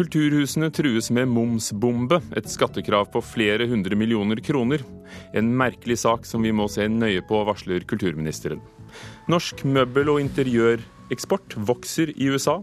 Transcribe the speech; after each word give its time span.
Kulturhusene 0.00 0.70
trues 0.72 1.10
med 1.12 1.28
momsbombe, 1.28 2.22
et 2.32 2.46
skattekrav 2.48 3.10
på 3.12 3.20
flere 3.20 3.66
hundre 3.68 3.98
millioner 4.00 4.38
kroner. 4.40 4.80
En 5.36 5.50
merkelig 5.52 5.98
sak 6.00 6.24
som 6.24 6.40
vi 6.40 6.54
må 6.56 6.70
se 6.72 6.86
nøye 6.88 7.20
på, 7.28 7.42
varsler 7.44 7.84
kulturministeren. 7.84 8.62
Norsk 9.28 9.60
møbel- 9.68 10.08
og 10.14 10.22
interiøreksport 10.22 11.58
vokser 11.68 12.14
i 12.16 12.30
USA. 12.32 12.62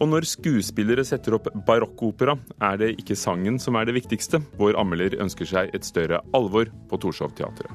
Og 0.00 0.08
når 0.08 0.24
skuespillere 0.30 1.04
setter 1.04 1.36
opp 1.36 1.52
barokkopera, 1.68 2.38
er 2.64 2.80
det 2.80 2.94
ikke 3.04 3.20
sangen 3.20 3.60
som 3.60 3.76
er 3.76 3.84
det 3.84 3.98
viktigste. 4.00 4.40
Vår 4.56 4.80
anmelder 4.80 5.20
ønsker 5.20 5.44
seg 5.44 5.76
et 5.76 5.84
større 5.84 6.24
alvor 6.32 6.72
på 6.88 7.02
Torshov-teatret. 7.04 7.68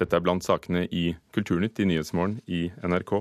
Dette 0.00 0.16
er 0.18 0.24
blant 0.24 0.42
sakene 0.42 0.88
i 0.90 1.12
Kulturnytt 1.30 1.78
i 1.78 1.86
Nyhetsmorgen 1.86 2.40
i 2.48 2.72
NRK. 2.82 3.20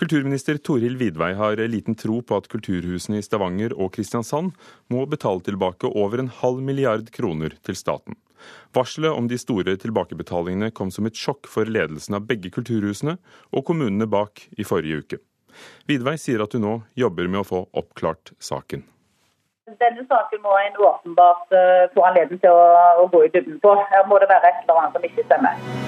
Kulturminister 0.00 0.56
Toril 0.56 0.96
Vidvei 0.96 1.34
har 1.36 1.60
liten 1.68 1.94
tro 1.94 2.22
på 2.24 2.36
at 2.40 2.48
kulturhusene 2.48 3.20
i 3.20 3.24
Stavanger 3.24 3.74
og 3.76 3.92
Kristiansand 3.92 4.54
må 4.90 5.04
betale 5.06 5.44
tilbake 5.44 5.90
over 5.90 6.22
en 6.22 6.30
halv 6.40 6.62
milliard 6.64 7.10
kroner 7.12 7.52
til 7.62 7.76
staten. 7.76 8.16
Varselet 8.74 9.12
om 9.12 9.28
de 9.28 9.38
store 9.38 9.76
tilbakebetalingene 9.78 10.72
kom 10.74 10.90
som 10.90 11.06
et 11.06 11.18
sjokk 11.18 11.46
for 11.50 11.68
ledelsen 11.68 12.16
av 12.18 12.24
begge 12.26 12.50
kulturhusene 12.54 13.18
og 13.52 13.66
kommunene 13.68 14.08
bak 14.08 14.46
i 14.56 14.66
forrige 14.66 15.04
uke. 15.04 15.20
Vidvei 15.86 16.16
sier 16.18 16.42
at 16.42 16.56
hun 16.56 16.64
nå 16.64 16.74
jobber 16.98 17.28
med 17.28 17.42
å 17.42 17.46
få 17.46 17.62
oppklart 17.76 18.32
saken. 18.40 18.88
Denne 19.78 20.08
saken 20.08 20.42
må 20.42 20.56
en 20.58 20.82
åpenbart 20.88 21.54
eh, 21.54 21.86
få 21.94 22.08
anledning 22.08 22.40
til 22.42 22.50
å, 22.50 22.66
å 23.04 23.06
gå 23.12 23.26
i 23.28 23.32
dybden 23.36 23.60
på. 23.62 23.76
Her 23.92 24.08
må 24.08 24.18
det 24.24 24.32
være 24.32 24.50
et 24.50 24.64
eller 24.64 24.82
annet 24.82 24.98
som 24.98 25.10
ikke 25.12 25.28
stemmer. 25.28 25.81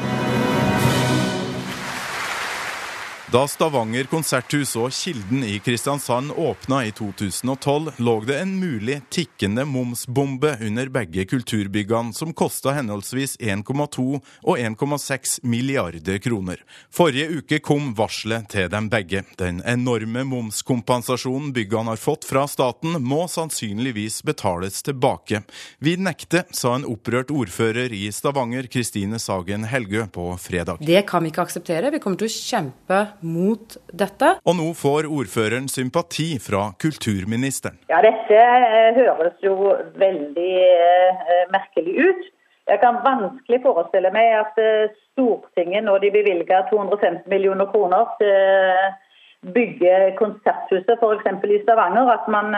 Da 3.35 3.41
Stavanger 3.51 4.07
konserthus 4.07 4.77
og 4.79 4.93
Kilden 4.95 5.41
i 5.43 5.57
Kristiansand 5.59 6.31
åpna 6.39 6.85
i 6.87 6.93
2012, 6.95 7.97
lå 8.07 8.13
det 8.29 8.37
en 8.39 8.53
mulig 8.61 9.01
tikkende 9.11 9.65
momsbombe 9.67 10.53
under 10.63 10.93
begge 10.95 11.25
kulturbyggene, 11.27 12.15
som 12.15 12.31
kosta 12.31 12.77
henholdsvis 12.77 13.35
1,2 13.43 14.05
og 14.23 14.55
1,6 14.55 15.41
milliarder 15.43 16.21
kroner. 16.23 16.63
Forrige 16.95 17.41
uke 17.41 17.59
kom 17.59 17.89
varselet 17.99 18.47
til 18.55 18.69
dem 18.71 18.87
begge. 18.93 19.25
Den 19.41 19.59
enorme 19.67 20.23
momskompensasjonen 20.31 21.51
byggene 21.59 21.91
har 21.91 21.99
fått 22.05 22.29
fra 22.31 22.47
staten, 22.47 23.01
må 23.03 23.25
sannsynligvis 23.27 24.21
betales 24.31 24.79
tilbake. 24.87 25.43
Vi 25.83 25.97
nekter, 25.99 26.47
sa 26.55 26.77
en 26.79 26.87
opprørt 26.87 27.35
ordfører 27.35 27.99
i 27.99 28.05
Stavanger, 28.15 28.71
Kristine 28.71 29.19
Sagen 29.19 29.67
Helgø, 29.75 30.07
på 30.07 30.31
fredag. 30.39 30.87
Det 30.87 31.03
kan 31.11 31.27
vi 31.27 31.35
ikke 31.35 31.49
akseptere. 31.51 31.91
Vi 31.99 32.05
kommer 32.07 32.23
til 32.23 32.31
å 32.31 32.39
kjempe 32.39 33.03
mot 33.25 33.77
dette. 33.93 34.37
Og 34.45 34.57
nå 34.59 34.69
får 34.77 35.09
ordføreren 35.09 35.69
sympati 35.73 36.35
fra 36.43 36.69
kulturministeren. 36.81 37.81
Ja, 37.91 38.03
Dette 38.05 38.39
eh, 38.39 38.99
høres 38.99 39.37
jo 39.45 39.75
veldig 40.01 40.53
eh, 40.65 41.47
merkelig 41.55 41.95
ut. 42.09 42.29
Jeg 42.69 42.81
kan 42.81 43.01
vanskelig 43.05 43.61
forestille 43.65 44.13
meg 44.15 44.37
at 44.41 44.61
eh, 44.61 44.93
Stortinget, 45.15 45.85
når 45.85 46.05
de 46.05 46.13
bevilger 46.19 46.69
250 46.71 47.29
millioner 47.31 47.69
kroner 47.73 48.09
til 48.21 49.53
bygge 49.55 49.93
konserthuset 50.17 50.97
f.eks. 50.97 51.27
i 51.53 51.59
Stavanger, 51.63 52.09
at 52.17 52.25
man 52.33 52.49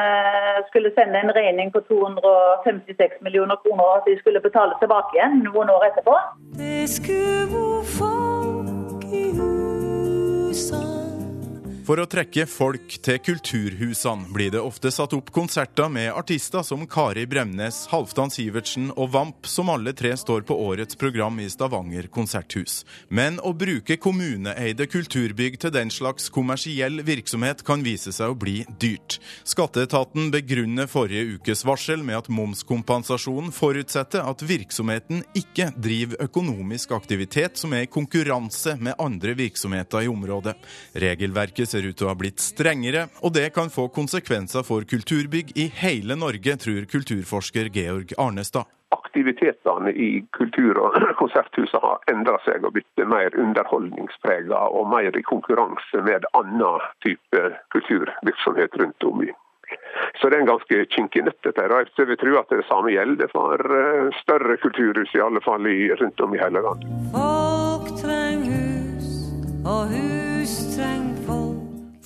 skulle 0.69 0.93
sende 0.95 1.19
en 1.19 1.33
regning 1.35 1.73
på 1.75 1.83
256 1.89 3.19
millioner 3.27 3.59
kroner, 3.65 3.83
og 3.83 3.97
at 3.99 4.07
de 4.07 4.15
skulle 4.21 4.41
betale 4.41 4.79
tilbake 4.79 5.19
igjen 5.19 5.43
noen 5.49 5.75
år 5.75 5.89
etterpå. 5.91 6.15
Det 6.63 6.87
skulle 6.95 7.83
folk 7.99 9.11
i 9.11 9.46
for 11.87 12.01
å 12.03 12.07
trekke 12.11 12.49
folk 12.51 12.97
til 13.05 13.21
kulturhusene 13.23 14.33
blir 14.35 14.51
det 14.51 14.59
ofte 14.59 14.91
satt 14.91 15.13
opp 15.15 15.29
konserter 15.35 15.87
med 15.93 16.09
artister 16.19 16.65
som 16.67 16.83
Kari 16.91 17.27
Bremnes, 17.31 17.85
Halvdan 17.93 18.33
Sivertsen 18.35 18.89
og 18.97 19.13
Vamp, 19.15 19.47
som 19.47 19.71
alle 19.71 19.93
tre 19.95 20.11
står 20.19 20.43
på 20.49 20.57
årets 20.67 20.99
program 20.99 21.39
i 21.39 21.47
Stavanger 21.53 22.09
konserthus. 22.11 22.81
Men 23.09 23.39
å 23.39 23.53
bruke 23.55 23.99
kommuneeide 24.03 24.89
kulturbygg 24.91 25.61
til 25.63 25.75
den 25.77 25.93
slags 25.95 26.27
kommersiell 26.35 27.05
virksomhet 27.07 27.63
kan 27.67 27.85
vise 27.87 28.11
seg 28.15 28.35
å 28.35 28.39
bli 28.39 28.57
dyrt. 28.83 29.21
Skatteetaten 29.47 30.33
begrunner 30.35 30.91
forrige 30.91 31.37
ukes 31.37 31.63
varsel 31.69 32.03
med 32.03 32.19
at 32.19 32.33
momskompensasjonen 32.33 33.55
forutsetter 33.55 34.27
at 34.27 34.43
virksomheten 34.43 35.23
ikke 35.39 35.71
driver 35.79 36.27
økonomisk 36.27 36.97
aktivitet 36.99 37.63
som 37.63 37.79
er 37.79 37.87
i 37.87 37.93
konkurranse 37.93 38.75
med 38.83 38.99
andre 38.99 39.39
virksomheter 39.39 40.03
i 40.03 40.11
området. 40.11 40.59
Regelverket 41.07 41.76
ser 41.77 41.89
ut 41.91 41.99
til 41.99 42.09
å 42.09 42.13
ha 42.15 42.19
blitt 42.19 42.43
strengere, 42.43 43.07
og 43.25 43.35
det 43.37 43.51
kan 43.57 43.73
få 43.73 43.89
konsekvenser 43.93 44.65
for 44.67 44.87
kulturbygg 44.89 45.53
i 45.61 45.69
hele 45.83 46.17
Norge, 46.19 46.57
tror 46.63 46.89
kulturforsker 46.91 47.71
Georg 47.75 48.17
Arnestad. 48.19 48.69
Aktivitetene 48.95 49.91
i 49.91 50.11
kultur- 50.37 50.79
og 50.81 50.97
konserthusene 51.21 51.83
har 51.83 52.05
endra 52.13 52.39
seg 52.47 52.65
og 52.65 52.77
blitt 52.77 53.07
mer 53.09 53.35
underholdningsprega 53.37 54.69
og 54.79 54.93
mer 54.93 55.17
i 55.17 55.25
konkurranse 55.27 56.05
med 56.07 56.29
annen 56.39 56.87
type 57.05 57.43
kulturvirksomhet 57.75 58.81
rundt 58.83 59.11
om 59.11 59.27
i 59.27 59.33
så 60.21 60.29
det 60.31 60.37
er 60.37 60.45
en 60.45 60.49
ganske 60.49 60.77
kinkig 60.95 61.25
nøtt, 61.27 61.41
dette. 61.43 61.65
Jeg 61.67 62.07
vil 62.07 62.19
tro 62.21 62.37
at 62.39 62.53
det 62.55 62.67
samme 62.69 62.93
gjelder 62.95 63.33
for 63.33 63.59
eh, 63.59 64.13
større 64.23 64.57
kulturhus, 64.63 65.11
i 65.17 65.25
alle 65.25 65.43
fall 65.45 65.67
rundt 66.03 66.23
om 66.23 66.37
i 66.37 66.43
hele 66.45 66.63
landet. 66.69 67.01
Folk 67.17 67.91
trenger 67.99 68.63
hus, 68.63 69.11
og 69.67 69.91
hus 69.91 70.16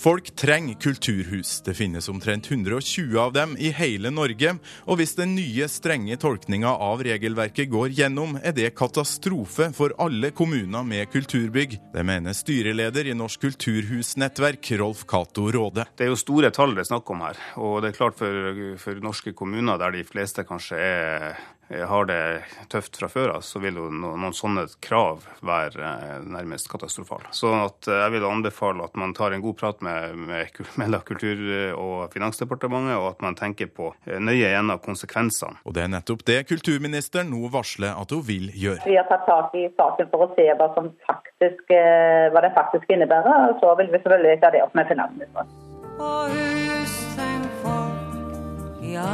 folk. 0.01 0.31
Trenger 0.37 0.75
kulturhus. 0.81 1.61
Det 1.65 1.75
finnes 1.75 2.09
omtrent 2.09 2.51
120 2.51 3.19
av 3.19 3.33
dem 3.33 3.57
i 3.59 3.71
hele 3.77 4.11
Norge. 4.11 4.57
Og 4.89 5.01
hvis 5.01 5.15
den 5.19 5.35
nye, 5.37 5.69
strenge 5.69 6.17
tolkninga 6.21 6.73
av 6.81 7.05
regelverket 7.05 7.71
går 7.71 7.93
gjennom, 7.99 8.39
er 8.43 8.57
det 8.57 8.73
katastrofe 8.79 9.71
for 9.77 9.95
alle 10.01 10.33
kommuner 10.37 10.87
med 10.87 11.11
kulturbygg. 11.13 11.79
Det 11.95 12.07
mener 12.07 12.37
styreleder 12.37 13.13
i 13.13 13.17
Norsk 13.17 13.45
kulturhusnettverk, 13.45 14.73
Rolf 14.81 15.05
Cato 15.11 15.51
Råde. 15.53 15.87
Det 15.97 16.09
er 16.09 16.13
jo 16.15 16.19
store 16.21 16.53
tall 16.55 16.75
det 16.77 16.87
er 16.87 16.93
snakk 16.93 17.11
om 17.13 17.25
her. 17.27 17.41
Og 17.61 17.81
det 17.85 17.93
er 17.93 18.01
klart 18.01 18.19
for, 18.21 18.53
for 18.81 19.01
norske 19.05 19.35
kommuner 19.37 19.81
der 19.81 19.99
de 19.99 20.05
fleste 20.07 20.47
kanskje 20.49 20.81
er 20.81 21.41
har 21.71 22.05
det 22.05 22.43
tøft 22.69 22.97
fra 22.99 23.09
før 23.09 23.37
av, 23.37 23.45
så 23.47 23.61
vil 23.63 23.79
jo 23.79 23.87
noen 23.95 24.35
sånne 24.35 24.67
krav 24.83 25.23
være 25.47 25.85
eh, 25.87 26.17
nærmest 26.27 26.71
katastrofale. 26.71 27.31
Så 27.37 27.53
eh, 27.55 27.93
jeg 27.95 28.15
vil 28.17 28.27
anbefale 28.27 28.87
at 28.87 28.99
man 28.99 29.15
tar 29.15 29.35
en 29.37 29.45
god 29.45 29.59
prat 29.61 29.85
med, 29.87 30.17
med, 30.19 30.61
med 30.81 30.99
Kultur- 31.07 31.79
og 31.79 32.11
Finansdepartementet, 32.15 32.97
og 32.99 33.13
at 33.13 33.25
man 33.25 33.39
tenker 33.39 33.71
på 33.71 33.93
nøye 34.07 34.51
gjennom 34.51 34.83
konsekvensene. 34.83 35.63
Og 35.65 35.77
det 35.77 35.87
er 35.87 35.95
nettopp 35.95 36.27
det 36.27 36.41
kulturministeren 36.51 37.31
nå 37.31 37.51
varsler 37.55 37.95
at 37.95 38.15
hun 38.15 38.25
vil 38.27 38.51
gjøre. 38.51 38.83
Vi 38.89 38.99
har 38.99 39.07
tatt 39.11 39.27
tak 39.29 39.55
i 39.59 39.69
saken 39.79 40.11
for 40.11 40.27
å 40.27 40.31
se 40.35 40.49
hva, 40.51 40.71
som 40.75 40.91
faktisk, 41.07 41.71
hva 41.71 42.45
det 42.45 42.53
faktisk 42.59 42.91
innebærer. 42.91 43.51
og 43.51 43.63
Så 43.63 43.75
vil 43.79 43.93
vi 43.93 44.03
selvfølgelig 44.03 44.43
ta 44.43 44.53
det 44.55 44.65
opp 44.67 44.75
med 44.79 44.91
finansministeren. 44.91 45.59
Og 46.01 46.35
hus, 46.35 46.95
tenk 47.17 47.59
folk, 47.63 48.87
ja, 48.91 49.11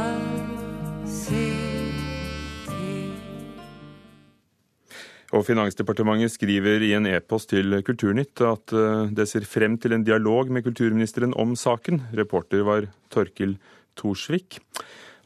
si. 1.05 1.76
Og 5.35 5.43
Finansdepartementet 5.43 6.31
skriver 6.31 6.83
i 6.87 6.93
en 6.95 7.07
e-post 7.09 7.49
til 7.51 7.81
Kulturnytt 7.83 8.39
at 8.47 8.71
eh, 8.71 9.09
det 9.11 9.25
ser 9.27 9.43
frem 9.43 9.75
til 9.75 9.97
en 9.97 10.05
dialog 10.07 10.47
med 10.47 10.63
kulturministeren 10.63 11.33
om 11.35 11.51
saken. 11.59 11.99
Reporter 12.15 12.63
var 12.63 12.87
Torkil 13.11 13.57
Torsvik. 13.99 14.61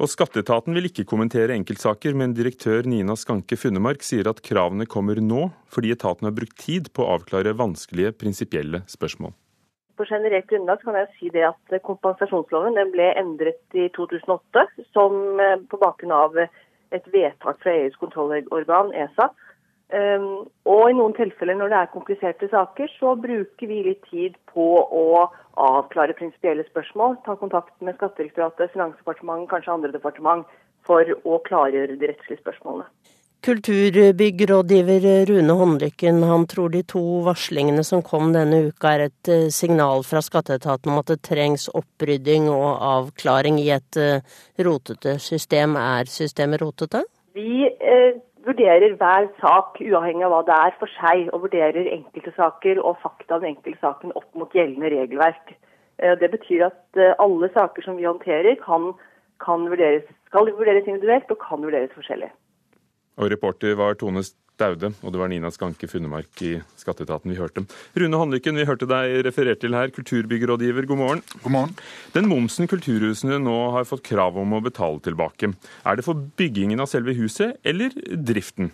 Og 0.02 0.10
Skatteetaten 0.10 0.74
vil 0.74 0.88
ikke 0.90 1.06
kommentere 1.06 1.54
enkeltsaker, 1.54 2.16
men 2.18 2.34
direktør 2.34 2.88
Nina 2.90 3.14
Skanke 3.14 3.54
Funnemark 3.62 4.02
sier 4.02 4.26
at 4.32 4.42
kravene 4.42 4.88
kommer 4.90 5.22
nå 5.22 5.52
fordi 5.70 5.94
etaten 5.94 6.26
har 6.26 6.34
brukt 6.34 6.58
tid 6.58 6.90
på 6.96 7.06
å 7.06 7.20
avklare 7.20 7.54
vanskelige 7.60 8.16
prinsipielle 8.18 8.82
spørsmål. 8.90 9.36
På 10.02 10.08
generelt 10.10 10.50
grunnlag 10.50 10.82
kan 10.82 10.98
jeg 10.98 11.12
si 11.20 11.30
det 11.30 11.46
at 11.52 11.78
kompensasjonsloven 11.86 12.80
ble 12.90 13.12
endret 13.22 13.78
i 13.78 13.86
2008 13.94 14.66
som 14.98 15.38
eh, 15.38 15.62
på 15.70 15.78
bakgrunn 15.78 16.18
av 16.18 16.42
et 16.42 17.06
vedtak 17.14 17.62
fra 17.62 17.78
EUs 17.84 18.02
kontrollorgan, 18.02 18.90
ESA, 18.98 19.30
Um, 19.92 20.46
og 20.72 20.86
i 20.88 20.96
noen 20.96 21.14
tilfeller 21.18 21.58
når 21.60 21.72
det 21.72 21.80
er 21.82 21.90
kompliserte 21.92 22.48
saker, 22.52 22.92
så 22.96 23.16
bruker 23.20 23.68
vi 23.68 23.82
litt 23.90 24.06
tid 24.08 24.38
på 24.54 24.68
å 24.88 25.06
avklare 25.60 26.16
prinsipielle 26.16 26.64
spørsmål. 26.70 27.18
Ta 27.26 27.36
kontakt 27.40 27.74
med 27.84 27.98
Skattedirektoratet, 27.98 28.72
Finansdepartementet, 28.72 29.50
kanskje 29.52 29.74
andre 29.76 29.92
departement 29.92 30.48
for 30.88 31.12
å 31.28 31.42
klargjøre 31.48 32.00
de 32.00 32.08
rettslige 32.14 32.40
spørsmålene. 32.40 32.88
Kulturbyggrådgiver 33.42 35.26
Rune 35.26 35.54
Håndlykken 35.58 36.24
han 36.30 36.44
tror 36.46 36.70
de 36.70 36.84
to 36.86 37.02
varslingene 37.26 37.82
som 37.84 38.04
kom 38.06 38.30
denne 38.36 38.68
uka 38.68 38.92
er 38.94 39.08
et 39.08 39.32
eh, 39.34 39.48
signal 39.50 40.06
fra 40.06 40.22
skatteetaten 40.22 40.92
om 40.94 41.00
at 41.02 41.10
det 41.10 41.24
trengs 41.26 41.66
opprydding 41.74 42.52
og 42.54 42.68
avklaring 42.92 43.58
i 43.58 43.72
et 43.74 43.98
eh, 43.98 44.22
rotete 44.62 45.16
system. 45.18 45.74
Er 45.74 46.06
systemet 46.06 46.62
rotete? 46.62 47.02
Vi 47.34 47.66
eh, 47.66 48.22
vurderer 48.46 48.96
hver 49.00 49.28
sak 49.42 49.80
uavhengig 49.82 50.26
av 50.28 50.34
hva 50.34 50.42
det 50.48 50.58
er 50.58 50.76
for 50.80 50.92
seg, 50.98 51.30
og 51.34 51.46
vurderer 51.46 51.90
enkelte 51.94 52.34
saker 52.38 52.82
og 52.82 53.00
fakta 53.04 53.38
av 53.38 53.48
enkeltsaken 53.48 54.16
opp 54.18 54.30
mot 54.38 54.54
gjeldende 54.56 54.92
regelverk. 54.94 55.56
Det 56.22 56.30
betyr 56.34 56.66
at 56.72 57.02
alle 57.22 57.52
saker 57.54 57.86
som 57.86 58.00
vi 58.00 58.08
håndterer, 58.10 58.56
kan, 58.64 58.92
kan 59.44 59.68
vurderes, 59.70 60.08
skal 60.32 60.50
vurderes 60.50 60.88
individuelt 60.90 61.30
og 61.30 61.38
kan 61.44 61.62
vurderes 61.62 61.94
forskjellig. 61.94 62.32
Og 63.22 63.30
reporter 63.30 63.76
var 63.78 64.00
Tone 64.00 64.24
Staude, 64.62 64.92
og 65.02 65.14
det 65.14 65.18
var 65.18 65.32
Nina 65.32 65.50
Skanke 65.50 65.90
Funnemark 65.90 66.44
i 66.46 66.52
Skatteetaten 66.78 67.32
vi 67.34 67.40
hørte. 67.40 67.64
Rune 67.98 68.20
Håndlykken, 68.20 68.60
vi 68.60 68.68
hørte 68.70 68.86
deg 68.90 69.24
referert 69.26 69.62
til 69.64 69.74
her, 69.74 69.90
kulturbyggrådgiver, 69.96 70.86
god 70.90 71.00
morgen. 71.00 71.24
God 71.42 71.56
morgen. 71.56 71.74
Den 72.14 72.30
momsen 72.30 72.70
kulturhusene 72.70 73.40
nå 73.42 73.58
har 73.74 73.90
fått 73.90 74.06
krav 74.06 74.38
om 74.38 74.54
å 74.54 74.62
betale 74.62 75.02
tilbake, 75.02 75.50
er 75.82 75.98
det 75.98 76.06
for 76.06 76.28
byggingen 76.38 76.84
av 76.84 76.92
selve 76.92 77.16
huset 77.18 77.58
eller 77.66 77.96
driften? 78.14 78.70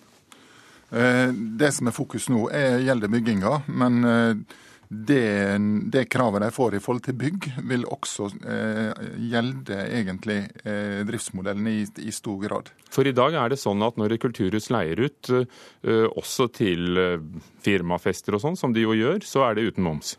Eh, 0.92 1.32
det 1.32 1.72
som 1.76 1.88
er 1.88 1.96
fokus 1.96 2.28
nå, 2.32 2.50
er, 2.52 2.82
gjelder 2.84 3.12
bygginga. 3.16 3.62
men 3.68 4.04
eh, 4.12 4.58
det, 4.90 5.58
det, 5.92 6.06
kravet 6.06 6.42
de 6.42 6.52
får 6.52 6.76
i 6.78 6.80
forhold 6.80 7.04
til 7.04 7.16
bygg, 7.20 7.48
vil 7.68 7.84
også 7.92 8.30
eh, 8.48 9.08
gjelde 9.20 9.80
egentlig 9.84 10.38
eh, 10.64 11.02
driftsmodellen 11.08 11.68
i, 11.68 11.82
i, 12.06 12.12
stor 12.16 12.38
grad. 12.40 12.72
For 12.94 13.08
i 13.08 13.12
dag 13.16 13.36
er 13.36 13.52
det 13.52 13.60
sånn 13.60 13.84
at 13.84 14.00
når 14.00 14.16
et 14.16 14.24
kulturhus 14.24 14.70
leier 14.72 15.02
ut, 15.04 15.32
eh, 15.34 16.06
også 16.08 16.48
til 16.56 17.02
eh, 17.02 17.28
firmafester 17.66 18.38
og 18.38 18.46
sånn, 18.46 18.56
som 18.60 18.76
de 18.76 18.86
jo 18.86 18.96
gjør, 18.96 19.28
så 19.28 19.44
er 19.50 19.60
det 19.60 19.68
uten 19.74 19.84
moms? 19.90 20.16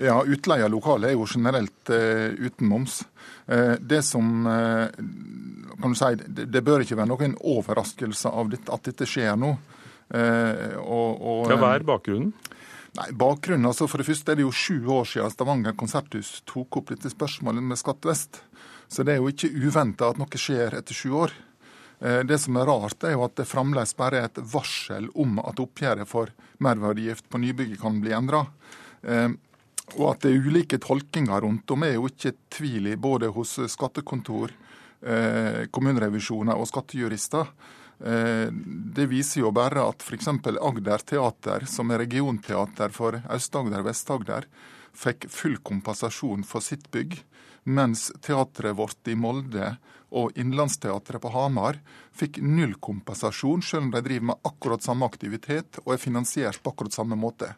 Ja, 0.00 0.22
utleie 0.24 0.64
av 0.64 0.72
lokale 0.72 1.12
er 1.12 1.18
jo 1.18 1.28
generelt 1.28 1.92
eh, 1.92 2.32
uten 2.40 2.72
moms. 2.72 3.02
Eh, 3.52 3.76
det 3.80 4.00
som 4.06 4.48
kan 4.48 5.92
du 5.92 5.98
si, 5.98 6.14
det, 6.24 6.48
det, 6.54 6.64
bør 6.64 6.86
ikke 6.86 6.96
være 6.96 7.12
noen 7.12 7.36
overraskelse 7.36 8.32
av 8.32 8.56
at 8.56 8.88
dette 8.88 9.08
skjer 9.08 9.36
nå. 9.36 9.52
Og, 10.06 11.10
og, 11.18 11.48
ja, 11.50 11.56
Hva 11.58 11.72
er 11.74 11.84
bakgrunnen? 11.84 12.30
Nei, 12.96 13.10
bakgrunnen, 13.12 13.68
altså 13.68 13.88
For 13.90 14.00
det 14.00 14.08
første 14.08 14.32
er 14.32 14.38
det 14.38 14.46
jo 14.46 14.54
sju 14.54 14.86
år 14.94 15.08
siden 15.10 15.32
Stavanger 15.32 15.74
konserthus 15.76 16.38
tok 16.48 16.80
opp 16.80 16.92
dette 16.94 17.12
spørsmålet 17.12 17.64
med 17.64 17.80
Skatt 17.80 18.08
vest. 18.08 18.40
Så 18.88 19.04
det 19.04 19.16
er 19.16 19.20
jo 19.20 19.32
ikke 19.32 19.50
uventa 19.52 20.08
at 20.12 20.20
noe 20.20 20.40
skjer 20.40 20.78
etter 20.78 20.96
sju 20.96 21.10
år. 21.18 21.34
Eh, 22.00 22.22
det 22.28 22.38
som 22.40 22.56
er 22.56 22.68
rart, 22.68 23.04
er 23.04 23.16
jo 23.16 23.24
at 23.26 23.36
det 23.36 23.48
fremdeles 23.48 23.92
bare 23.98 24.22
er 24.22 24.30
et 24.30 24.40
varsel 24.52 25.10
om 25.16 25.40
at 25.44 25.60
oppgjøret 25.60 26.08
for 26.08 26.32
merverdigift 26.64 27.28
på 27.28 27.40
nybygget 27.42 27.82
kan 27.82 28.00
bli 28.00 28.14
endra. 28.16 28.46
Eh, 29.02 29.28
og 29.96 30.06
at 30.14 30.24
det 30.24 30.32
er 30.32 30.48
ulike 30.48 30.80
tolkinger 30.82 31.44
rundt 31.44 31.70
om, 31.70 31.84
er 31.84 31.98
jo 31.98 32.08
ikke 32.08 32.34
tvil 32.52 32.90
i 32.94 32.96
både 33.00 33.28
hos 33.34 33.58
skattekontor, 33.70 34.54
eh, 35.04 35.66
kommunerevisjoner 35.68 36.56
og 36.56 36.68
skattejurister. 36.72 37.52
Eh, 38.04 38.48
det 38.96 39.06
viser 39.06 39.40
jo 39.40 39.52
bare 39.56 39.86
at 39.88 40.04
f.eks. 40.04 40.28
Agder 40.28 41.04
Teater, 41.04 41.64
som 41.70 41.90
er 41.90 42.04
regionteater 42.04 42.92
for 42.92 43.20
Aust-Agder 43.24 43.80
og 43.80 43.88
Vest-Agder, 43.88 44.48
fikk 44.96 45.28
full 45.32 45.58
kompensasjon 45.64 46.44
for 46.48 46.64
sitt 46.64 46.90
bygg, 46.92 47.18
mens 47.66 48.08
teatret 48.22 48.76
vårt 48.78 49.08
i 49.10 49.16
Molde 49.18 49.74
og 50.16 50.36
Innlandsteatret 50.38 51.20
på 51.22 51.32
Hamar 51.34 51.80
fikk 52.16 52.38
null 52.44 52.76
kompensasjon, 52.80 53.64
selv 53.64 53.88
om 53.88 53.94
de 53.94 54.02
driver 54.04 54.30
med 54.30 54.48
akkurat 54.48 54.84
samme 54.84 55.08
aktivitet 55.08 55.80
og 55.84 55.96
er 55.96 56.02
finansiert 56.02 56.62
på 56.62 56.72
akkurat 56.72 56.94
samme 56.94 57.18
måte. 57.18 57.52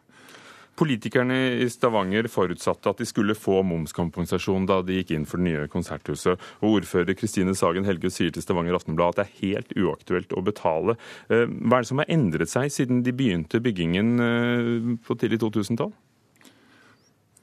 Politikerne 0.79 1.35
i 1.59 1.65
Stavanger 1.67 2.29
forutsatte 2.31 2.93
at 2.93 3.01
de 3.01 3.07
skulle 3.07 3.35
få 3.35 3.57
momskompensasjon 3.67 4.67
da 4.69 4.77
de 4.85 5.01
gikk 5.01 5.11
inn 5.11 5.25
for 5.27 5.41
det 5.41 5.49
nye 5.49 5.65
konserthuset. 5.71 6.39
Og 6.63 6.77
Ordfører 6.77 7.17
Kristine 7.19 7.51
Sagen 7.57 7.87
Helge 7.87 8.07
sier 8.15 8.31
til 8.31 8.45
Stavanger 8.45 8.77
Aftenblad 8.77 9.17
at 9.17 9.19
det 9.19 9.25
er 9.25 9.41
helt 9.41 9.73
uaktuelt 9.75 10.31
å 10.31 10.43
betale. 10.45 10.95
Eh, 11.27 11.43
hva 11.49 11.81
er 11.81 11.83
det 11.83 11.91
som 11.91 11.99
har 11.99 12.13
endret 12.15 12.51
seg 12.51 12.71
siden 12.71 13.03
de 13.03 13.11
begynte 13.11 13.59
byggingen 13.63 14.13
eh, 14.23 14.93
på 15.03 15.19
tidlig 15.19 15.41
2000-tall? 15.43 15.91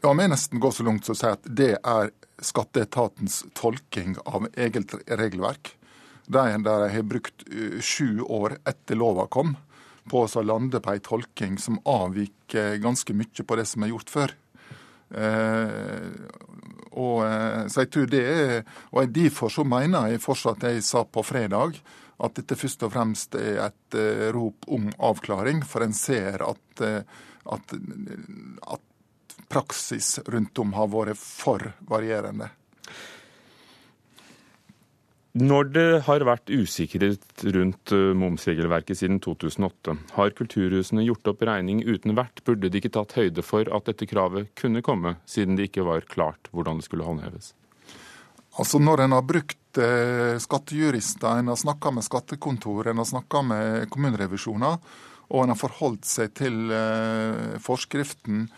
Ja, 0.00 0.14
vi 0.16 0.30
nesten 0.32 0.62
gå 0.62 0.72
så 0.72 0.86
langt 0.86 1.04
som 1.04 1.16
å 1.16 1.20
si 1.20 1.28
at 1.28 1.44
det 1.60 1.74
er 1.76 2.14
skatteetatens 2.40 3.42
tolking 3.58 4.16
av 4.24 4.48
eget 4.56 4.96
regelverk. 5.12 5.74
Der 6.32 6.56
de 6.56 6.76
har 6.94 7.04
brukt 7.04 7.44
eh, 7.52 7.82
sju 7.84 8.24
år 8.24 8.56
etter 8.64 8.96
lova 8.96 9.28
kom 9.28 9.58
på 10.10 10.24
å 10.26 10.42
lande 10.44 10.80
på 10.82 10.94
ei 10.94 11.02
tolking 11.04 11.58
som 11.58 11.80
avviker 11.88 12.78
ganske 12.82 13.14
mye 13.16 13.46
på 13.46 13.58
det 13.58 13.66
som 13.68 13.84
er 13.84 13.92
gjort 13.92 14.12
før. 14.12 14.34
Eh, 15.10 16.08
og, 16.96 17.20
eh, 17.26 17.62
så 17.70 17.84
jeg 17.84 17.92
tror 17.94 18.10
det 18.10 18.24
er, 18.24 18.58
og 18.92 19.12
Derfor 19.14 19.52
så 19.52 19.64
mener 19.66 20.10
jeg 20.10 20.24
fortsatt 20.24 20.60
det 20.64 20.76
jeg 20.78 20.88
sa 20.88 21.04
på 21.04 21.24
fredag, 21.26 21.80
at 22.16 22.36
dette 22.38 22.56
først 22.56 22.82
og 22.86 22.94
fremst 22.94 23.34
er 23.36 23.60
et 23.66 23.96
rop 24.32 24.64
om 24.72 24.88
avklaring. 25.04 25.60
For 25.68 25.84
en 25.84 25.92
ser 25.92 26.40
at, 26.40 26.80
at, 26.80 27.74
at 27.76 28.86
praksis 29.52 30.14
rundt 30.26 30.58
om 30.58 30.72
har 30.78 30.88
vært 30.88 31.20
for 31.20 31.74
varierende. 31.88 32.48
Når 35.36 35.66
det 35.68 35.88
har 36.06 36.22
vært 36.24 36.48
usikkerhet 36.48 37.42
rundt 37.52 37.92
eh, 37.92 38.14
momsregelverket 38.16 38.96
siden 38.96 39.18
2008, 39.20 39.92
har 40.16 40.32
kulturhusene 40.32 41.04
gjort 41.04 41.28
opp 41.28 41.42
regning 41.44 41.82
uten 41.84 42.14
vert? 42.16 42.40
Burde 42.46 42.70
de 42.72 42.80
ikke 42.80 42.94
tatt 42.94 43.12
høyde 43.18 43.44
for 43.44 43.68
at 43.68 43.90
dette 43.90 44.08
kravet 44.08 44.48
kunne 44.56 44.80
komme, 44.86 45.18
siden 45.28 45.58
det 45.58 45.68
ikke 45.68 45.84
var 45.84 46.08
klart 46.08 46.48
hvordan 46.56 46.80
det 46.80 46.86
skulle 46.88 47.04
håndheves? 47.04 47.50
Altså 48.56 48.80
Når 48.80 49.04
en 49.04 49.16
har 49.18 49.28
brukt 49.28 49.82
eh, 49.82 50.40
skattejurister, 50.40 51.42
en 51.42 51.52
har 51.52 51.60
snakka 51.60 51.92
med 51.92 52.08
skattekontor, 52.08 52.88
en 52.88 53.04
har 53.04 53.10
snakka 53.12 53.44
med 53.44 53.90
kommunerevisjoner, 53.92 54.80
og 55.26 55.42
en 55.42 55.52
har 55.52 55.60
forholdt 55.60 56.08
seg 56.08 56.32
til 56.38 56.72
eh, 56.72 57.58
forskriften 57.60 58.48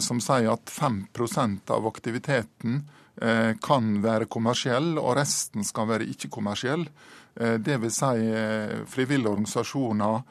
som 0.00 0.16
sier 0.24 0.46
at 0.48 0.70
5% 0.72 1.68
av 1.74 1.84
aktiviteten 1.90 2.78
kan 3.18 3.86
være 4.04 4.28
kommersiell, 4.30 4.92
og 5.00 5.16
resten 5.18 5.64
skal 5.66 5.88
være 5.90 6.06
ikke-kommersiell. 6.12 6.84
Eh, 7.40 7.54
Dvs. 7.54 7.94
Si 7.94 8.26
eh, 8.34 8.84
frivillige 8.86 9.30
organisasjoner, 9.30 10.22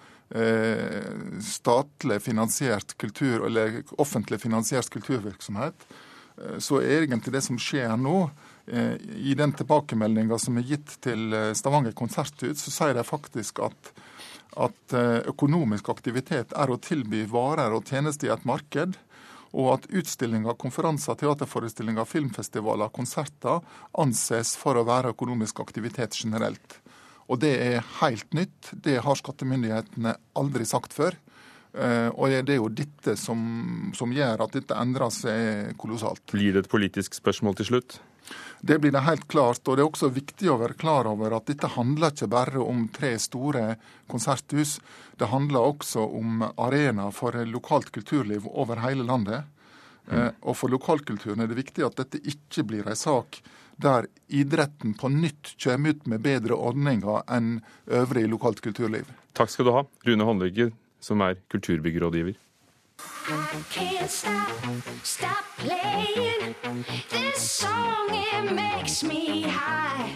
statlig 1.40 2.18
finansiert 2.20 2.98
kultur, 3.00 3.46
eller 3.48 3.78
offentlig 3.96 4.42
finansiert 4.42 4.90
kulturvirksomhet. 4.92 5.86
Så 6.60 6.82
egentlig 6.84 7.32
det 7.32 7.42
som 7.46 7.56
skjer 7.56 7.94
nå, 7.96 8.26
i 9.24 9.38
den 9.40 9.54
tilbakemeldinga 9.56 10.36
som 10.36 10.60
er 10.60 10.68
gitt 10.68 10.98
til 11.00 11.32
Stavanger 11.56 11.96
konserthus, 11.96 12.60
så 12.60 12.74
sier 12.76 13.00
de 13.00 13.08
faktisk 13.08 13.64
at, 13.70 13.94
at 14.68 14.98
økonomisk 15.32 15.88
aktivitet 15.96 16.52
er 16.52 16.76
å 16.76 16.82
tilby 16.84 17.24
varer 17.32 17.72
og 17.72 17.88
tjenester 17.88 18.28
i 18.28 18.36
et 18.36 18.44
marked 18.52 19.00
og 19.54 19.70
at 19.76 19.88
utstillinger, 19.96 20.58
konferanser, 20.60 21.18
teaterforestillinger, 21.20 22.08
filmfestivaler, 22.08 22.92
konserter 22.96 23.64
anses 24.00 24.56
for 24.60 24.80
å 24.80 24.86
være 24.88 25.14
økonomisk 25.16 25.62
aktivitet 25.64 26.18
generelt. 26.20 26.80
Og 27.28 27.42
det 27.44 27.54
er 27.60 27.88
helt 28.02 28.36
nytt. 28.36 28.72
Det 28.72 29.00
har 29.04 29.20
skattemyndighetene 29.20 30.16
aldri 30.40 30.68
sagt 30.68 30.96
før. 30.96 31.18
Eh, 31.78 32.10
og 32.16 32.32
det 32.32 32.56
er 32.56 32.62
jo 32.62 32.70
dette 32.72 33.18
som, 33.20 33.40
som 33.98 34.14
gjør 34.16 34.46
at 34.48 34.56
dette 34.56 34.78
endrer 34.78 35.12
seg 35.14 35.74
kolossalt. 35.80 36.24
Blir 36.32 36.56
det 36.56 36.66
et 36.66 36.72
politisk 36.72 37.18
spørsmål 37.20 37.60
til 37.60 37.72
slutt? 37.74 38.00
Det 38.62 38.80
blir 38.82 38.92
det 38.92 39.04
helt 39.06 39.28
klart. 39.28 39.62
Og 39.68 39.78
det 39.78 39.84
er 39.84 39.90
også 39.90 40.10
viktig 40.14 40.50
å 40.52 40.60
være 40.62 40.78
klar 40.80 41.10
over 41.10 41.36
at 41.38 41.50
dette 41.50 41.70
handler 41.76 42.14
ikke 42.14 42.30
bare 42.32 42.64
om 42.64 42.88
tre 42.94 43.14
store 43.22 43.76
konserthus. 44.12 44.78
Det 45.18 45.30
handler 45.32 45.74
også 45.74 46.04
om 46.20 46.44
arenaer 46.56 47.14
for 47.16 47.38
lokalt 47.50 47.92
kulturliv 47.96 48.48
over 48.50 48.82
hele 48.86 49.06
landet. 49.08 49.46
Mm. 50.08 50.32
Og 50.48 50.56
for 50.56 50.72
lokalkulturen 50.72 51.44
er 51.44 51.50
det 51.52 51.60
viktig 51.60 51.84
at 51.84 51.98
dette 52.00 52.22
ikke 52.24 52.64
blir 52.68 52.88
en 52.88 53.00
sak 53.00 53.42
der 53.78 54.08
idretten 54.34 54.96
på 54.98 55.10
nytt 55.14 55.54
kommer 55.62 55.94
ut 55.94 56.08
med 56.10 56.24
bedre 56.26 56.58
ordninger 56.58 57.28
enn 57.30 57.60
øvrig 57.94 58.26
lokalt 58.32 58.64
kulturliv. 58.66 59.06
Takk 59.38 59.52
skal 59.54 59.68
du 59.68 59.74
ha, 59.76 59.84
Rune 60.08 60.26
Håndlegger, 60.26 60.72
som 61.04 61.22
er 61.22 61.38
kulturbyggrådgiver. 61.54 62.40
I 63.30 63.62
can't 63.70 64.10
stop, 64.10 64.50
stop 65.04 65.44
playing 65.58 66.56
this 67.10 67.42
song. 67.42 68.08
It 68.10 68.54
makes 68.54 69.04
me 69.04 69.42
high. 69.42 70.16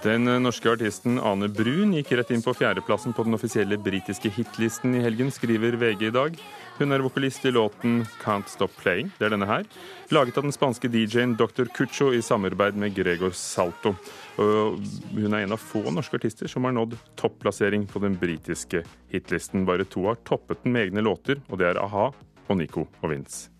Den 0.00 0.24
norske 0.42 0.70
artisten 0.72 1.18
Ane 1.20 1.48
Brun 1.52 1.92
gikk 1.92 2.14
rett 2.16 2.30
inn 2.32 2.40
på 2.40 2.54
fjerdeplassen 2.56 3.12
på 3.12 3.26
den 3.26 3.36
offisielle 3.36 3.76
britiske 3.76 4.30
hitlisten 4.32 4.94
i 4.96 5.02
helgen, 5.04 5.28
skriver 5.34 5.76
VG 5.76 6.06
i 6.08 6.14
dag. 6.14 6.38
Hun 6.78 6.96
er 6.96 7.04
vokalist 7.04 7.44
i 7.44 7.52
låten 7.52 8.06
'Can't 8.22 8.48
Stop 8.48 8.72
Playing'. 8.80 9.10
Det 9.18 9.26
er 9.26 9.36
denne 9.36 9.46
her. 9.46 9.68
Laget 10.10 10.38
av 10.38 10.48
den 10.48 10.56
spanske 10.56 10.88
DJ-en 10.88 11.36
Dr. 11.36 11.68
Cucho 11.68 12.12
i 12.14 12.22
samarbeid 12.22 12.74
med 12.76 12.94
Gregor 12.94 13.30
Salto. 13.36 13.94
Og 14.38 14.80
hun 15.12 15.34
er 15.34 15.44
en 15.44 15.52
av 15.52 15.60
få 15.60 15.84
norske 15.90 16.16
artister 16.16 16.48
som 16.48 16.64
har 16.64 16.72
nådd 16.72 16.96
topplassering 17.16 17.86
på 17.86 18.00
den 18.00 18.16
britiske 18.16 18.84
hitlisten. 19.12 19.66
Bare 19.66 19.84
to 19.84 20.06
har 20.06 20.16
toppet 20.24 20.64
den 20.64 20.72
med 20.72 20.88
egne 20.88 21.04
låter, 21.04 21.42
og 21.50 21.58
det 21.58 21.66
er 21.66 21.84
a-ha 21.84 22.12
og 22.48 22.56
Nico 22.56 22.88
og 23.02 23.10
Vince. 23.10 23.59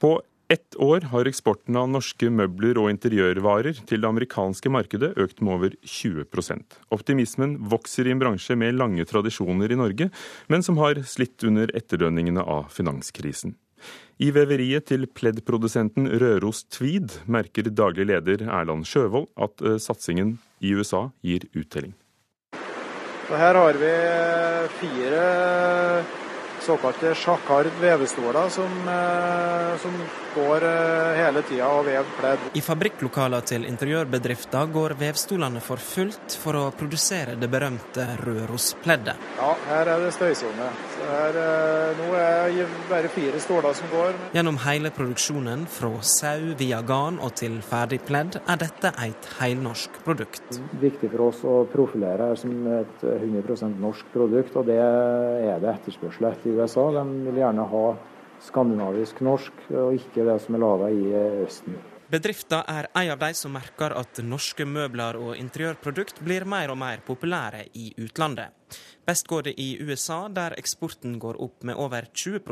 På 0.00 0.22
ett 0.48 0.76
år 0.76 1.00
har 1.12 1.28
eksporten 1.28 1.76
av 1.78 1.90
norske 1.92 2.26
møbler 2.32 2.78
og 2.80 2.88
interiørvarer 2.90 3.82
til 3.86 4.00
det 4.02 4.08
amerikanske 4.08 4.72
markedet 4.72 5.12
økt 5.20 5.42
med 5.44 5.54
over 5.54 5.76
20% 5.84 6.78
Optimismen 6.96 7.52
vokser 7.70 8.08
i 8.08 8.14
en 8.14 8.22
bransje 8.22 8.56
med 8.58 8.74
lange 8.74 9.04
tradisjoner 9.06 9.70
i 9.70 9.78
Norge, 9.78 10.08
men 10.48 10.64
som 10.66 10.80
har 10.82 11.02
slitt 11.06 11.44
under 11.46 11.70
etterdønningene 11.76 12.42
av 12.42 12.66
finanskrisen. 12.74 13.54
I 14.20 14.32
veveriet 14.34 14.88
til 14.90 15.06
pleddprodusenten 15.06 16.10
Røros 16.20 16.64
Tweed 16.72 17.20
merker 17.30 17.70
daglig 17.70 18.08
leder 18.10 18.42
Erland 18.48 18.88
Sjøvold 18.90 19.30
at 19.40 19.62
eh, 19.62 19.78
satsingen 19.80 20.38
i 20.60 20.74
USA 20.74 21.06
gir 21.24 21.46
uttelling. 21.54 21.94
Så 23.30 23.36
her 23.36 23.54
har 23.54 23.72
vi 23.78 24.68
fire 24.80 26.04
såkalte 26.62 27.14
sjakard 27.14 27.66
vevestoler 27.80 28.48
som, 28.48 28.88
eh, 28.88 29.78
som 29.78 29.92
går 30.34 30.64
eh, 30.64 31.24
hele 31.24 31.42
tida 31.42 31.68
og 31.68 31.84
vever 31.86 32.12
pledd. 32.18 32.44
I 32.54 32.62
fabrikklokalene 32.64 33.46
til 33.46 33.66
interiørbedrifter 33.68 34.70
går 34.74 34.94
vevstolene 35.00 35.62
for 35.64 35.82
fullt 35.82 36.36
for 36.42 36.58
å 36.58 36.64
produsere 36.76 37.36
det 37.40 37.50
berømte 37.50 38.06
Rørospleddet. 38.22 39.26
Ja, 39.38 39.50
her 39.70 39.92
er 39.94 40.04
det 40.04 40.12
støysone. 40.14 40.68
Her, 41.00 41.40
eh, 41.42 41.98
nå 41.98 42.10
er 42.20 42.52
det 42.54 42.68
bare 42.90 43.10
fire 43.12 43.40
stoler 43.42 43.74
som 43.74 43.90
går. 43.94 44.14
Gjennom 44.36 44.60
hele 44.66 44.92
produksjonen, 44.94 45.66
fra 45.70 45.90
sau 46.06 46.54
via 46.58 46.82
garn 46.86 47.18
og 47.18 47.34
til 47.40 47.58
ferdig 47.66 48.00
pledd, 48.06 48.38
er 48.46 48.60
dette 48.60 48.92
et 49.00 49.30
heilnorsk 49.40 50.02
produkt. 50.04 50.60
Viktig 50.80 51.10
for 51.10 51.26
oss 51.30 51.42
å 51.46 51.56
profilere 51.72 52.30
her 52.30 52.38
som 52.38 52.52
et 52.76 53.04
100% 53.06 53.80
norsk 53.80 54.12
produkt, 54.14 54.56
og 54.56 54.68
det 54.68 54.78
er 54.78 55.58
det 55.62 55.74
etterspørsel 55.74 56.30
etter 56.30 56.49
USA. 56.56 56.90
De 56.98 57.04
vil 57.28 57.40
gjerne 57.42 57.68
ha 57.72 57.86
skandinavisk 58.40 59.22
norsk, 59.24 59.64
og 59.76 59.96
ikke 59.96 60.26
det 60.26 60.36
som 60.44 60.56
er 60.56 60.64
laga 60.64 60.92
i 60.94 61.08
eh, 61.12 61.40
Østen. 61.46 61.78
Bedriften 62.10 62.64
er 62.66 62.88
en 62.98 63.12
av 63.12 63.20
de 63.20 63.28
som 63.38 63.52
merker 63.54 63.92
at 63.94 64.18
norske 64.26 64.64
møbler 64.66 65.14
og 65.20 65.36
interiørprodukt 65.38 66.18
blir 66.26 66.42
mer 66.42 66.72
og 66.72 66.80
mer 66.80 67.04
populære 67.06 67.68
i 67.78 67.92
utlandet. 68.02 68.50
Best 69.06 69.28
går 69.30 69.46
det 69.46 69.54
i 69.62 69.68
USA, 69.78 70.24
der 70.28 70.56
eksporten 70.58 71.20
går 71.22 71.38
opp 71.42 71.62
med 71.66 71.78
over 71.78 72.08
20 72.10 72.42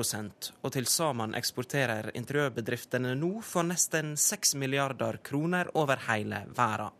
og 0.62 0.72
til 0.74 0.86
sammen 0.86 1.34
eksporterer 1.34 2.12
interiørbedriftene 2.14 3.16
nå 3.18 3.32
for 3.42 3.66
nesten 3.66 4.14
6 4.14 4.54
milliarder 4.62 5.18
kroner 5.26 5.74
over 5.74 6.06
hele 6.06 6.44
verden. 6.54 6.97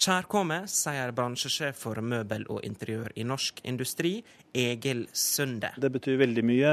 Kjærkommet, 0.00 0.70
sier 0.72 1.12
bransjesjef 1.14 1.76
for 1.84 2.00
møbel 2.02 2.46
og 2.50 2.62
interiør 2.66 3.12
i 3.20 3.26
Norsk 3.28 3.60
Industri, 3.68 4.16
Egil 4.56 5.04
Sunde. 5.16 5.70
Det 5.80 5.90
betyr 5.94 6.18
veldig 6.20 6.44
mye, 6.48 6.72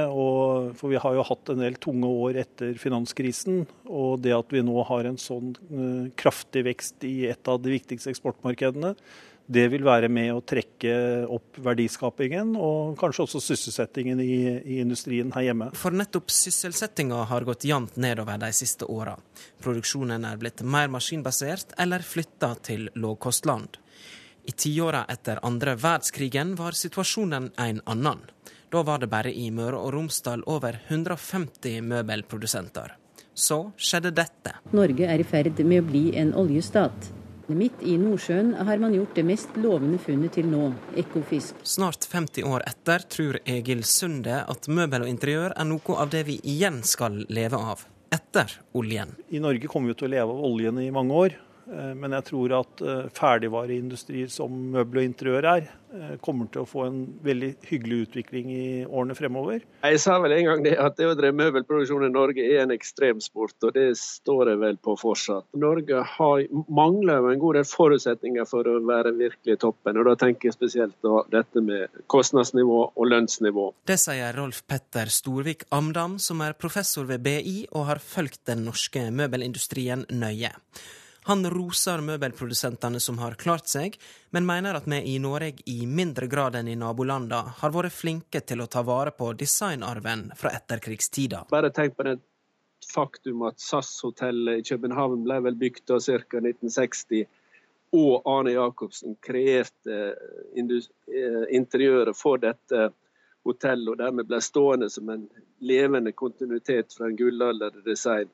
for 0.80 0.92
vi 0.92 1.00
har 1.04 1.18
jo 1.18 1.26
hatt 1.28 1.52
en 1.54 1.62
del 1.64 1.78
tunge 1.84 2.10
år 2.10 2.40
etter 2.42 2.74
finanskrisen. 2.80 3.66
Og 3.86 4.24
det 4.24 4.34
at 4.36 4.56
vi 4.56 4.64
nå 4.66 4.84
har 4.88 5.10
en 5.10 5.20
sånn 5.22 5.54
eh, 5.70 6.10
kraftig 6.20 6.66
vekst 6.70 7.06
i 7.08 7.30
et 7.30 7.52
av 7.52 7.62
de 7.64 7.76
viktigste 7.76 8.12
eksportmarkedene, 8.14 8.96
det 9.50 9.66
vil 9.74 9.82
være 9.82 10.12
med 10.14 10.30
å 10.30 10.44
trekke 10.46 10.92
opp 11.34 11.58
verdiskapingen 11.66 12.52
og 12.54 12.94
kanskje 13.00 13.24
også 13.26 13.42
sysselsettingen 13.42 14.22
i, 14.22 14.36
i 14.62 14.78
industrien 14.84 15.32
her 15.34 15.48
hjemme. 15.48 15.72
For 15.74 15.96
nettopp 15.96 16.30
sysselsettinga 16.30 17.24
har 17.32 17.48
gått 17.48 17.66
jevnt 17.66 17.98
nedover 17.98 18.38
de 18.42 18.52
siste 18.54 18.86
åra. 18.86 19.16
Produksjonen 19.64 20.28
er 20.30 20.38
blitt 20.38 20.62
mer 20.62 20.94
maskinbasert 20.94 21.74
eller 21.82 22.06
flytta 22.06 22.54
til 22.70 22.92
lågkostland. 22.94 23.82
I 24.46 24.54
tiåra 24.54 25.04
etter 25.10 25.42
andre 25.46 25.74
verdenskrigen 25.82 26.54
var 26.60 26.78
situasjonen 26.78 27.50
en 27.58 27.82
annen. 27.90 28.22
Da 28.70 28.86
var 28.86 29.02
det 29.02 29.10
bare 29.10 29.34
i 29.34 29.50
Møre 29.50 29.82
og 29.82 29.96
Romsdal 29.98 30.46
over 30.46 30.78
150 30.88 31.82
møbelprodusenter. 31.90 32.94
Så 33.34 33.64
skjedde 33.82 34.14
dette. 34.14 34.60
Norge 34.78 35.10
er 35.10 35.22
i 35.24 35.26
ferd 35.26 35.58
med 35.66 35.82
å 35.82 35.90
bli 35.90 36.10
en 36.22 36.36
oljestat. 36.38 37.16
Midt 37.50 37.82
i 37.82 37.96
Nordsjøen 37.98 38.52
har 38.62 38.78
man 38.78 38.94
gjort 38.94 39.16
det 39.18 39.24
mest 39.26 39.56
lovende 39.58 39.98
funnet 40.02 40.36
til 40.38 40.46
nå, 40.52 40.68
ekofisk. 41.02 41.58
Snart 41.66 42.06
50 42.12 42.46
år 42.46 42.62
etter 42.70 43.06
tror 43.10 43.40
Egil 43.42 43.82
Sunde 43.90 44.44
at 44.46 44.70
møbel 44.70 45.08
og 45.08 45.10
interiør 45.10 45.56
er 45.56 45.66
noe 45.66 45.96
av 45.98 46.12
det 46.14 46.28
vi 46.28 46.38
igjen 46.46 46.84
skal 46.86 47.24
leve 47.34 47.58
av, 47.58 47.82
etter 48.14 48.54
oljen. 48.78 49.16
I 49.34 49.42
Norge 49.42 49.72
kommer 49.72 49.90
vi 49.90 49.98
til 49.98 50.12
å 50.12 50.14
leve 50.14 50.36
av 50.36 50.46
oljen 50.52 50.78
i 50.84 50.92
mange 50.94 51.24
år. 51.26 51.40
Eh, 51.70 51.94
men 51.96 52.18
jeg 52.18 52.30
tror 52.32 52.56
at 52.60 52.84
ferdigvareindustrier 53.18 54.32
som 54.34 54.54
møbel 54.74 55.04
og 55.04 55.10
interiør 55.10 55.48
er, 55.54 55.70
eh, 55.94 56.16
kommer 56.22 56.50
til 56.52 56.64
å 56.64 56.68
få 56.70 56.86
en 56.88 57.00
veldig 57.24 57.50
hyggelig 57.70 58.00
utvikling 58.08 58.52
i 58.54 58.86
årene 58.86 59.16
fremover. 59.18 59.64
Jeg 59.84 60.00
sa 60.00 60.20
vel 60.20 60.34
en 60.38 60.46
gang 60.46 60.64
det 60.64 60.76
at 60.80 60.98
det 60.98 61.08
å 61.10 61.16
drive 61.18 61.38
møbelproduksjon 61.40 62.06
i 62.08 62.12
Norge 62.14 62.46
er 62.46 62.64
en 62.64 62.74
ekstremsport, 62.76 63.56
og 63.64 63.74
det 63.74 63.88
står 63.98 64.54
jeg 64.54 64.62
vel 64.64 64.78
på 64.78 64.96
fortsatt. 65.00 65.48
Norge 65.54 66.04
har, 66.16 66.44
mangler 66.68 67.32
en 67.32 67.40
god 67.40 67.60
del 67.60 67.68
forutsetninger 67.70 68.48
for 68.50 68.68
å 68.68 68.80
være 68.86 69.16
virkelig 69.18 69.60
toppen, 69.64 69.98
og 69.98 70.10
da 70.10 70.16
tenker 70.26 70.50
jeg 70.50 70.58
spesielt 70.58 70.98
på 71.02 71.24
dette 71.32 71.64
med 71.64 72.02
kostnadsnivå 72.08 72.80
og 72.96 73.10
lønnsnivå. 73.14 73.72
Det 73.90 74.00
sier 74.02 74.36
Rolf 74.38 74.64
Petter 74.68 75.12
Storvik 75.14 75.66
Amdam, 75.76 76.20
som 76.20 76.42
er 76.46 76.58
professor 76.60 77.08
ved 77.10 77.24
BI 77.26 77.68
og 77.72 77.90
har 77.90 78.04
fulgt 78.04 78.46
den 78.50 78.66
norske 78.68 79.10
møbelindustrien 79.12 80.06
nøye. 80.10 80.54
Han 81.28 81.44
roser 81.52 82.02
møbelprodusentene 82.06 83.00
som 83.04 83.20
har 83.20 83.36
klart 83.40 83.68
seg, 83.68 83.98
men 84.32 84.48
mener 84.48 84.78
at 84.80 84.88
vi 84.88 85.02
i 85.14 85.18
Norge 85.20 85.66
i 85.66 85.84
mindre 85.86 86.30
grad 86.32 86.56
enn 86.56 86.72
i 86.72 86.78
nabolandene 86.80 87.56
har 87.60 87.76
vært 87.76 87.94
flinke 87.94 88.42
til 88.42 88.64
å 88.64 88.70
ta 88.72 88.84
vare 88.88 89.12
på 89.12 89.34
designarven 89.38 90.30
fra 90.40 90.54
etterkrigstida. 90.56 91.46
Bare 91.52 91.74
tenk 91.76 91.98
på 91.98 92.08
det 92.08 92.20
faktum 92.94 93.44
at 93.50 93.60
SAS-hotellet 93.60 94.62
i 94.62 94.66
København 94.72 95.26
ble 95.28 95.42
vel 95.50 95.60
bygd 95.60 95.86
ca. 95.90 96.00
1960 96.00 97.28
og 97.98 98.28
Arne 98.30 98.54
Jacobsen 98.54 99.16
kreerte 99.26 100.00
eh, 100.14 101.46
interiøret 101.58 102.18
for 102.18 102.42
dette 102.42 102.90
hotellet, 103.48 103.90
og 103.90 103.98
dermed 104.02 104.28
ble 104.30 104.42
stående 104.44 104.90
som 104.94 105.10
en 105.10 105.26
levende 105.66 106.14
kontinuitet 106.14 106.94
fra 106.94 107.10
en 107.10 107.18
gullalderdesign. 107.18 108.30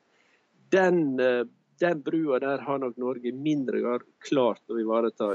Den 0.74 1.20
eh, 1.22 1.44
den 1.80 2.02
brua 2.02 2.38
der 2.42 2.62
har 2.66 2.78
nok 2.78 2.96
Norge 2.96 3.28
i 3.28 3.32
mindre 3.32 3.80
grad 3.80 4.06
klart 4.28 4.62
å 4.70 4.78
ivareta. 4.80 5.34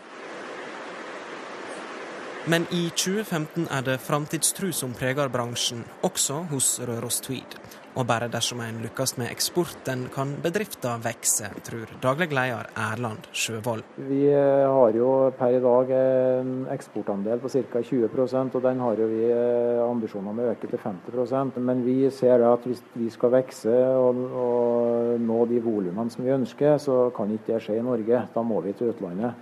Men 2.50 2.66
i 2.74 2.88
2015 2.90 3.68
er 3.70 3.86
det 3.86 4.00
framtidstru 4.02 4.72
som 4.74 4.96
preger 4.98 5.30
bransjen, 5.30 5.84
også 6.02 6.42
hos 6.50 6.80
Røros 6.82 7.22
Tweed. 7.22 7.81
Og 7.92 8.06
bare 8.08 8.30
dersom 8.32 8.62
en 8.64 8.78
lykkes 8.80 9.18
med 9.20 9.28
eksporten, 9.28 10.06
kan 10.14 10.30
bedriften 10.40 11.02
vokse, 11.04 11.50
tror 11.68 11.90
daglig 12.00 12.30
leder 12.32 12.70
Erland 12.80 13.26
Sjøvold. 13.36 13.84
Vi 14.08 14.22
eh, 14.32 14.64
har 14.64 14.96
jo 14.96 15.10
per 15.36 15.58
i 15.58 15.60
dag 15.60 15.92
en 15.98 16.54
eksportandel 16.72 17.42
på 17.44 17.52
ca. 17.52 17.82
20% 17.90 18.56
og 18.56 18.64
den 18.64 18.80
har 18.80 19.02
jo 19.02 19.10
vi 19.12 19.26
eh, 19.28 19.82
ambisjoner 19.84 20.32
om 20.32 20.40
å 20.40 20.48
øke 20.54 20.70
til 20.72 20.80
50% 20.80 21.60
Men 21.60 21.84
vi 21.84 21.98
ser 22.16 22.46
at 22.48 22.64
hvis 22.64 22.80
vi 22.96 23.10
skal 23.12 23.34
vokse 23.36 23.76
og, 24.00 24.24
og 24.40 25.20
nå 25.28 25.42
de 25.52 25.60
volumene 25.60 26.16
som 26.16 26.24
vi 26.24 26.32
ønsker, 26.32 26.78
så 26.80 27.10
kan 27.16 27.36
ikke 27.36 27.58
det 27.58 27.60
skje 27.68 27.82
i 27.82 27.84
Norge. 27.84 28.24
Da 28.32 28.46
må 28.46 28.64
vi 28.64 28.72
til 28.72 28.94
utlandet. 28.96 29.36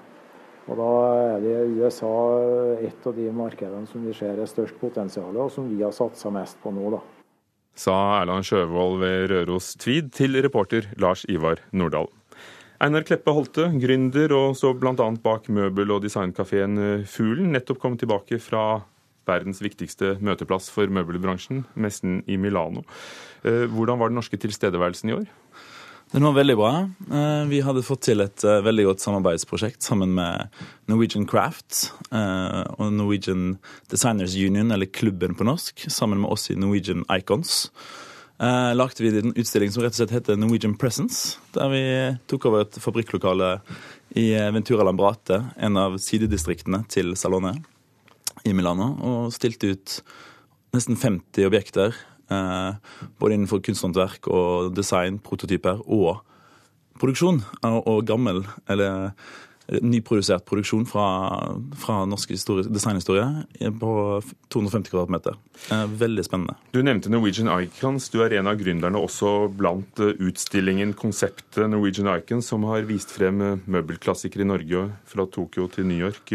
Og 0.70 0.78
Da 0.78 0.90
er 1.36 1.46
det 1.46 1.56
USA 1.78 2.16
et 2.82 3.06
av 3.06 3.14
de 3.14 3.30
markedene 3.30 3.86
som 3.90 4.02
vi 4.06 4.18
ser 4.18 4.42
er 4.42 4.50
størst 4.50 4.82
potensial, 4.82 5.38
og 5.38 5.54
som 5.54 5.70
vi 5.70 5.82
har 5.86 5.94
satsa 5.94 6.34
mest 6.34 6.58
på 6.66 6.74
nå. 6.74 6.90
da 6.98 7.19
sa 7.78 8.22
Erland 8.22 8.48
Sjøvold 8.48 9.00
ved 9.02 9.30
Røros 9.32 9.74
Tvid 9.80 10.14
til 10.16 10.40
reporter 10.44 10.88
Lars 10.98 11.26
Ivar 11.30 11.62
Nordahl. 11.72 12.10
Einar 12.80 13.04
Kleppe 13.04 13.34
Holte, 13.36 13.66
gründer 13.76 14.32
og 14.32 14.56
så 14.56 14.72
bl.a. 14.72 14.94
bak 14.96 15.50
møbel- 15.52 15.92
og 15.92 16.06
designkafeen 16.06 17.04
Fuglen, 17.04 17.52
nettopp 17.52 17.82
kom 17.82 17.98
tilbake 18.00 18.40
fra 18.40 18.86
verdens 19.30 19.62
viktigste 19.64 20.16
møteplass 20.24 20.70
for 20.74 20.90
møbelbransjen, 20.92 21.66
messen 21.76 22.22
i 22.28 22.38
Milano. 22.40 22.86
Eh, 23.44 23.66
hvordan 23.72 24.00
var 24.00 24.12
den 24.12 24.20
norske 24.20 24.40
tilstedeværelsen 24.42 25.12
i 25.12 25.18
år? 25.20 25.28
Den 26.10 26.26
var 26.26 26.34
veldig 26.34 26.56
bra. 26.58 26.72
Eh, 27.12 27.44
vi 27.52 27.60
hadde 27.62 27.86
fått 27.86 28.08
til 28.08 28.24
et 28.24 28.42
eh, 28.42 28.64
veldig 28.66 28.88
godt 28.88 29.04
samarbeidsprosjekt 29.04 29.86
sammen 29.86 30.16
med 30.18 30.56
Norwegian 30.90 31.28
Craft 31.30 31.92
eh, 32.10 32.64
og 32.82 32.96
Norwegian 32.96 33.60
Designers 33.94 34.34
Union, 34.34 34.74
eller 34.74 34.90
klubben 34.90 35.38
på 35.38 35.46
norsk, 35.46 35.86
sammen 35.86 36.24
med 36.24 36.34
oss 36.34 36.50
i 36.50 36.58
Norwegian 36.58 37.06
Icons. 37.14 37.68
Lagde 38.40 39.04
vi 39.04 39.10
en 39.20 39.34
utstilling 39.36 39.68
som 39.76 39.84
rett 39.84 39.92
og 39.98 40.00
slett 40.00 40.14
heter 40.16 40.38
Norwegian 40.40 40.78
Presence, 40.80 41.36
der 41.52 41.74
vi 41.74 41.82
tok 42.32 42.46
over 42.48 42.64
et 42.64 42.78
fabrikklokale 42.80 43.58
i 44.16 44.30
Ventura 44.56 44.86
Lambrate, 44.88 45.42
en 45.60 45.76
av 45.76 45.98
sidedistriktene 46.00 46.86
til 46.88 47.18
Salone 47.20 47.58
i 48.48 48.54
Milano, 48.56 48.94
og 49.04 49.36
stilte 49.36 49.74
ut 49.76 49.98
nesten 50.72 50.96
50 50.96 51.50
objekter 51.50 52.00
både 52.30 53.36
innenfor 53.36 53.62
kunsthåndverk 53.66 54.30
og 54.32 54.74
design, 54.78 55.20
prototyper 55.20 55.84
og 55.86 56.22
produksjon. 57.02 57.44
Og 57.66 58.02
gammel, 58.08 58.44
eller 58.70 59.14
nyprodusert 59.70 60.48
produksjon 60.50 60.86
fra, 60.90 61.04
fra 61.78 62.00
norsk 62.10 62.32
designhistorie 62.74 63.26
på 63.78 63.92
250 64.50 64.90
kvadratmeter. 64.90 65.36
Veldig 66.00 66.26
spennende. 66.26 66.56
Du 66.74 66.82
nevnte 66.82 67.12
Norwegian 67.14 67.52
Icons. 67.54 68.10
Du 68.10 68.24
er 68.26 68.34
en 68.40 68.50
av 68.50 68.58
gründerne 68.58 68.98
også 68.98 69.50
blant 69.54 70.02
utstillingen 70.02 70.96
Konseptet 70.98 71.70
Norwegian 71.70 72.10
Icons, 72.16 72.50
som 72.50 72.66
har 72.70 72.88
vist 72.90 73.14
frem 73.14 73.62
møbelklassikere 73.70 74.42
i 74.46 74.50
Norge 74.50 74.88
fra 75.10 75.28
Tokyo 75.30 75.70
til 75.70 75.86
New 75.92 76.02
York. 76.02 76.34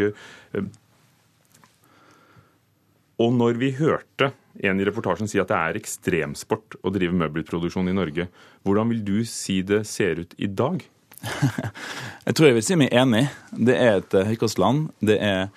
Og 3.19 3.35
når 3.35 3.59
vi 3.59 3.75
hørte 3.75 4.31
en 4.63 4.79
i 4.79 4.87
reportasjen 4.87 5.29
si 5.29 5.39
at 5.41 5.51
det 5.51 5.59
er 5.59 5.79
ekstremsport 5.79 6.79
å 6.83 6.91
drive 6.95 7.17
møbelproduksjon 7.19 7.91
i 7.91 7.95
Norge, 7.95 8.29
hvordan 8.63 8.91
vil 8.93 9.01
du 9.05 9.17
si 9.29 9.61
det 9.67 9.83
ser 9.89 10.23
ut 10.23 10.35
i 10.37 10.47
dag? 10.47 10.83
Jeg 12.27 12.37
tror 12.37 12.47
jeg 12.47 12.57
vil 12.57 12.65
si 12.65 12.77
meg 12.77 12.93
enig. 12.93 13.23
Det 13.51 13.75
er 13.79 13.99
et 13.99 14.15
høykostland. 14.29 14.89
Det 15.05 15.17
er 15.21 15.49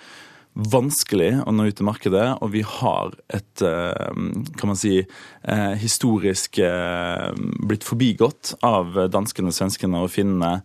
vanskelig 0.58 1.30
å 1.46 1.52
nå 1.54 1.68
ut 1.68 1.76
til 1.78 1.86
markedet, 1.86 2.24
og 2.42 2.50
vi 2.50 2.64
har 2.66 3.14
et 3.30 3.62
eh, 3.62 4.16
kan 4.58 4.70
man 4.70 4.78
si, 4.78 4.96
eh, 4.98 5.74
historisk 5.78 6.58
eh, 6.64 7.28
blitt 7.62 7.86
forbigått 7.86 8.56
av 8.66 8.96
danskene, 9.12 9.54
svenskene 9.54 10.02
og 10.02 10.10
finnene 10.10 10.58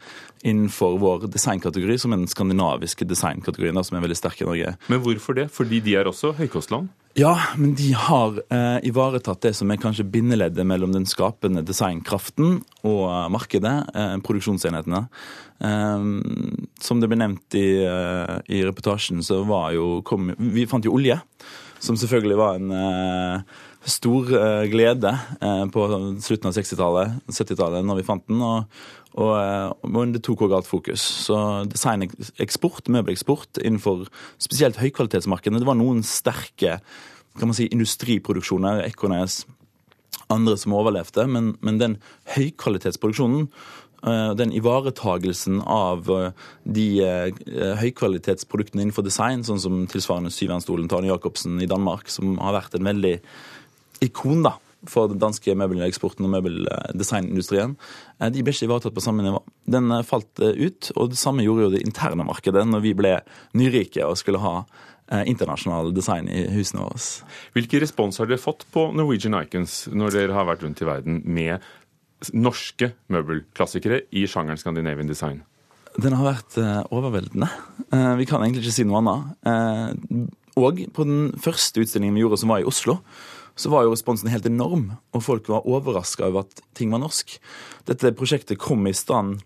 innenfor 0.44 0.98
vår 1.02 1.28
designkategori, 1.32 2.00
som 2.02 2.16
er 2.16 2.24
den 2.24 2.32
skandinaviske 2.32 3.06
designkategorien, 3.08 3.78
som 3.86 4.00
er 4.00 4.06
veldig 4.08 4.18
sterk 4.18 4.42
i 4.42 4.50
Norge. 4.50 4.74
Men 4.90 5.04
hvorfor 5.06 5.38
det? 5.38 5.48
Fordi 5.54 5.84
de 5.86 5.96
er 6.00 6.10
også 6.10 6.34
høykostland? 6.42 6.90
Ja, 7.14 7.36
men 7.58 7.76
de 7.78 7.92
har 7.94 8.40
eh, 8.50 8.80
ivaretatt 8.90 9.44
det 9.46 9.52
som 9.54 9.70
er 9.70 9.78
kanskje 9.78 10.06
bindeleddet 10.10 10.66
mellom 10.66 10.96
den 10.96 11.04
skapende 11.06 11.62
designkraften 11.62 12.56
og 12.90 13.04
markedet, 13.30 13.74
eh, 13.94 14.16
produksjonsenhetene. 14.26 15.04
Eh, 15.62 16.08
som 16.82 17.04
det 17.04 17.12
ble 17.12 17.20
nevnt 17.22 17.60
i, 17.60 17.68
eh, 17.86 18.40
i 18.58 18.64
reportasjen, 18.66 19.22
så 19.22 19.44
var 19.46 19.76
jo 19.78 20.02
kom, 20.02 20.32
Vi 20.40 20.66
fant 20.66 20.90
jo 20.90 20.96
olje, 20.98 21.20
som 21.78 22.00
selvfølgelig 22.02 22.40
var 22.40 22.58
en 22.58 22.74
eh, 22.82 23.62
stor 23.90 24.34
eh, 24.38 24.66
glede 24.72 25.12
på 25.74 25.88
slutten 26.24 26.50
av 26.50 26.58
60-tallet, 26.58 27.24
70-tallet, 27.30 27.86
når 27.86 28.02
vi 28.02 28.10
fant 28.10 28.28
den. 28.30 28.44
og 28.44 28.92
og, 29.14 29.30
og 29.86 30.10
det 30.10 30.24
tok 30.26 30.40
òg 30.48 30.56
alt 30.58 30.66
fokus. 30.66 31.04
Så 31.28 31.36
designeksport, 31.70 32.88
møbeleksport 32.90 33.60
innenfor 33.62 34.08
spesielt 34.42 34.80
høykvalitetsmarkedene, 34.82 35.62
det 35.62 35.70
var 35.70 35.78
noen 35.78 36.02
sterke 36.02 36.80
kan 37.40 37.50
man 37.50 37.58
si, 37.58 37.68
industriproduksjoner, 37.74 38.84
Ekornes, 38.88 39.44
andre 40.32 40.58
som 40.60 40.76
overlevde, 40.78 41.26
men, 41.30 41.54
men 41.66 41.80
den 41.82 41.96
høykvalitetsproduksjonen 42.36 43.48
eh, 44.06 44.34
den 44.38 44.54
ivaretagelsen 44.56 45.60
av 45.66 46.10
eh, 46.14 46.46
de 46.78 46.86
eh, 47.06 47.42
høykvalitetsproduktene 47.82 48.86
innenfor 48.86 49.06
design, 49.06 49.44
sånn 49.46 49.62
som 49.62 49.82
tilsvarende 49.90 50.34
Syvernstolen 50.34 50.90
til 50.90 51.02
Arne 51.02 51.12
Jacobsen 51.12 51.58
i 51.64 51.70
Danmark, 51.70 52.12
som 52.14 52.38
har 52.42 52.60
vært 52.60 52.78
en 52.78 52.92
veldig 52.92 53.18
ikon 54.02 54.46
da, 54.46 54.58
for 54.90 55.12
den 55.12 55.22
danske 55.22 55.56
møbeleksporten 55.58 56.26
og 56.28 56.34
møbeldesignindustrien, 56.36 57.76
eh, 58.20 58.32
de 58.34 58.44
ble 58.44 58.54
ikke 58.56 58.68
ivaretatt 58.68 58.96
på 58.96 59.04
samme 59.04 59.26
nivå. 59.26 59.44
Den 59.70 59.92
eh, 59.92 60.06
falt 60.08 60.42
eh, 60.44 60.58
ut, 60.60 60.92
og 60.96 61.14
det 61.14 61.20
samme 61.20 61.46
gjorde 61.46 61.68
jo 61.68 61.76
det 61.76 61.84
interne 61.86 62.26
markedet 62.28 62.66
når 62.68 62.84
vi 62.84 62.96
ble 62.98 63.14
nyrike 63.60 64.06
og 64.08 64.20
skulle 64.20 64.44
ha 64.44 64.64
internasjonal 65.28 65.92
design 65.94 66.30
i 66.32 66.46
husene 66.56 66.86
våre. 66.86 66.98
Hvilken 67.54 67.82
respons 67.84 68.18
har 68.18 68.30
dere 68.30 68.42
fått 68.42 68.64
på 68.74 68.86
Norwegian 68.96 69.36
Icons 69.36 69.84
når 69.92 70.16
dere 70.16 70.38
har 70.38 70.48
vært 70.48 70.64
rundt 70.64 70.80
i 70.82 70.88
verden 70.88 71.20
med 71.28 71.60
norske 72.32 72.94
møbelklassikere 73.12 74.00
i 74.16 74.24
sjangeren 74.32 74.58
Scandinavian 74.58 75.12
design? 75.12 75.44
Den 76.00 76.16
har 76.18 76.32
vært 76.32 76.56
overveldende. 76.88 77.52
Vi 77.92 78.30
kan 78.32 78.42
egentlig 78.42 78.64
ikke 78.64 78.78
si 78.80 78.88
noe 78.88 79.04
annet. 79.04 80.32
Og 80.58 80.82
på 80.96 81.06
den 81.06 81.28
første 81.44 81.84
utstillingen 81.84 82.16
vi 82.16 82.24
gjorde, 82.24 82.40
som 82.42 82.56
var 82.56 82.64
i 82.64 82.70
Oslo, 82.72 83.02
så 83.56 83.70
var 83.70 83.86
jo 83.86 83.94
responsen 83.94 84.32
helt 84.34 84.48
enorm, 84.50 84.94
og 85.14 85.26
folk 85.26 85.50
var 85.52 85.68
overraska 85.70 86.26
over 86.30 86.48
at 86.48 86.64
ting 86.78 86.94
var 86.94 87.04
norsk. 87.04 87.36
Dette 87.90 88.14
prosjektet 88.18 88.62
kom 88.62 88.88
i 88.90 88.96
stand 88.98 89.44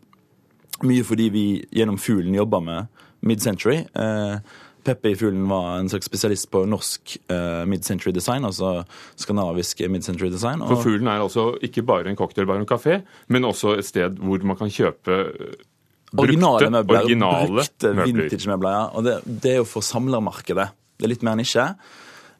mye 0.86 1.04
fordi 1.06 1.28
vi 1.34 1.43
gjennom 1.74 1.98
Fuglen 1.98 2.38
jobba 2.38 2.62
med 2.63 3.04
mid-century. 3.26 3.82
Eh, 3.98 4.39
Peppe 4.88 5.12
i 5.12 5.15
Fuglen 5.20 5.48
var 5.50 5.80
en 5.80 5.89
slags 5.89 6.08
spesialist 6.08 6.48
på 6.54 6.62
norsk 6.70 7.17
eh, 7.34 7.63
mid-century 7.67 8.13
design, 8.15 8.46
altså 8.48 8.86
skandinavisk 9.20 9.82
mid-century 9.91 10.30
design. 10.32 10.63
For 10.70 10.86
Fuglen 10.86 11.10
er 11.12 11.24
altså 11.26 11.50
ikke 11.65 11.84
bare 11.88 12.12
en 12.12 12.20
cocktailbar 12.20 12.62
og 12.63 12.70
kafé, 12.70 13.02
men 13.28 13.48
også 13.48 13.76
et 13.78 13.89
sted 13.89 14.22
hvor 14.22 14.46
man 14.48 14.60
kan 14.60 14.72
kjøpe 14.72 15.17
brukte, 15.17 16.24
originale 16.24 16.72
møbler. 16.78 17.04
Originale 17.04 17.50
brukte 17.52 17.93
vintage-møbler, 18.00 18.78
ja. 18.78 18.86
Og 18.93 19.08
det, 19.08 19.17
det, 19.28 19.56
er 19.58 19.63
jo 19.63 19.67
for 19.67 19.84
samlermarkedet. 19.84 20.70
Det 20.98 21.08
er 21.08 21.13
litt 21.17 21.26
mer 21.26 21.36
nisje. 21.39 21.67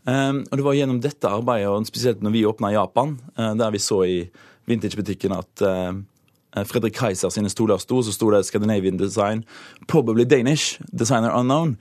Um, 0.08 0.46
og 0.48 0.56
det 0.56 0.63
var 0.63 0.76
gjennom 0.78 1.00
dette 1.04 1.28
arbeidet, 1.28 1.67
og 1.67 1.88
spesielt 1.89 2.22
når 2.24 2.32
vi 2.32 2.46
åpna 2.48 2.72
Japan, 2.72 3.17
uh, 3.36 3.52
der 3.60 3.74
vi 3.76 3.82
så 3.84 4.04
i 4.08 4.20
vintagebutikken 4.70 5.36
at 5.36 5.63
uh, 5.67 5.98
Fredrik 6.67 6.96
Kaiser 6.96 7.32
sine 7.34 7.52
stoler 7.52 7.82
sto, 7.84 8.00
så 8.00 8.13
sto 8.15 8.32
det 8.32 8.46
Scandinavian 8.48 9.00
Design, 9.00 9.43
probably 9.91 10.24
Danish, 10.24 10.80
designer 10.96 11.36
unknown. 11.36 11.76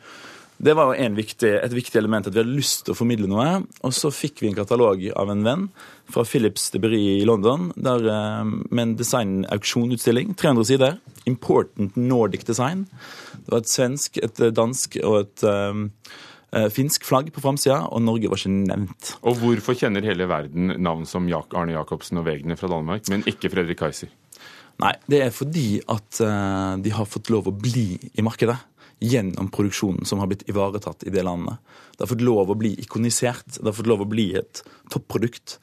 Det 0.58 0.74
var 0.74 0.96
jo 0.96 1.08
viktig, 1.14 1.52
et 1.62 1.74
viktig 1.76 2.00
element, 2.00 2.26
at 2.26 2.34
vi 2.34 2.40
hadde 2.40 2.56
lyst 2.56 2.86
til 2.86 2.94
å 2.94 2.98
formidle 2.98 3.28
noe. 3.30 3.60
Og 3.84 3.92
så 3.94 4.10
fikk 4.10 4.40
vi 4.40 4.48
en 4.50 4.56
katalog 4.56 5.02
av 5.12 5.30
en 5.30 5.44
venn 5.44 5.66
fra 6.10 6.24
Philips 6.24 6.70
Debris 6.72 7.20
i 7.20 7.26
London 7.28 7.70
der, 7.76 8.08
uh, 8.10 8.42
med 8.42 8.82
en 8.82 8.96
designauksjonutstilling. 8.98 10.34
300 10.34 10.70
sider. 10.72 10.96
Important 11.30 11.94
Nordic 11.94 12.48
Design. 12.48 12.88
Det 13.36 13.52
var 13.52 13.62
et 13.62 13.70
svensk, 13.70 14.18
et 14.24 14.48
dansk 14.56 14.96
og 15.04 15.20
et 15.20 15.46
Eh, 15.46 15.74
finsk 16.72 17.04
flagg 17.06 17.32
på 17.34 17.42
framsida, 17.44 17.82
og 17.92 18.04
Norge 18.04 18.30
var 18.32 18.40
ikke 18.40 18.52
nevnt. 18.54 19.10
Og 19.26 19.40
hvorfor 19.42 19.76
kjenner 19.78 20.04
hele 20.06 20.28
verden 20.30 20.72
navn 20.82 21.04
som 21.08 21.28
Arne 21.28 21.74
Jacobsen 21.74 22.20
og 22.20 22.28
Wegner 22.28 22.58
fra 22.60 22.70
Danmark, 22.72 23.10
men 23.12 23.26
ikke 23.28 23.50
Fredrik 23.52 23.80
Kaiser? 23.82 24.12
Nei, 24.82 24.92
det 25.08 25.22
er 25.24 25.32
fordi 25.32 25.80
at 25.88 26.20
uh, 26.20 26.76
de 26.80 26.92
har 26.92 27.08
fått 27.08 27.30
lov 27.32 27.48
å 27.48 27.54
bli 27.56 27.94
i 28.12 28.24
markedet 28.24 28.58
gjennom 29.00 29.48
produksjonen 29.52 30.08
som 30.08 30.20
har 30.20 30.28
blitt 30.30 30.46
ivaretatt 30.48 31.04
i 31.08 31.12
det 31.12 31.24
landet. 31.24 31.60
Det 31.96 32.04
har 32.04 32.12
fått 32.12 32.24
lov 32.24 32.52
å 32.52 32.58
bli 32.58 32.74
ikonisert. 32.80 33.58
Det 33.58 33.64
har 33.68 33.76
fått 33.76 33.88
lov 33.88 34.04
å 34.04 34.08
bli 34.08 34.30
et 34.40 34.62
topprodukt. 34.92 35.58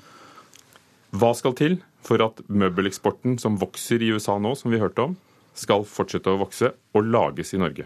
Hva 1.13 1.33
skal 1.37 1.57
til 1.57 1.79
for 2.03 2.21
at 2.25 2.41
møbeleksporten 2.49 3.37
som 3.41 3.57
vokser 3.61 4.01
i 4.01 4.11
USA 4.13 4.39
nå, 4.41 4.55
som 4.57 4.73
vi 4.73 4.81
hørte 4.81 5.09
om, 5.09 5.17
skal 5.53 5.85
fortsette 5.85 6.31
å 6.33 6.41
vokse 6.41 6.73
og 6.73 7.09
lages 7.13 7.53
i 7.53 7.61
Norge? 7.61 7.85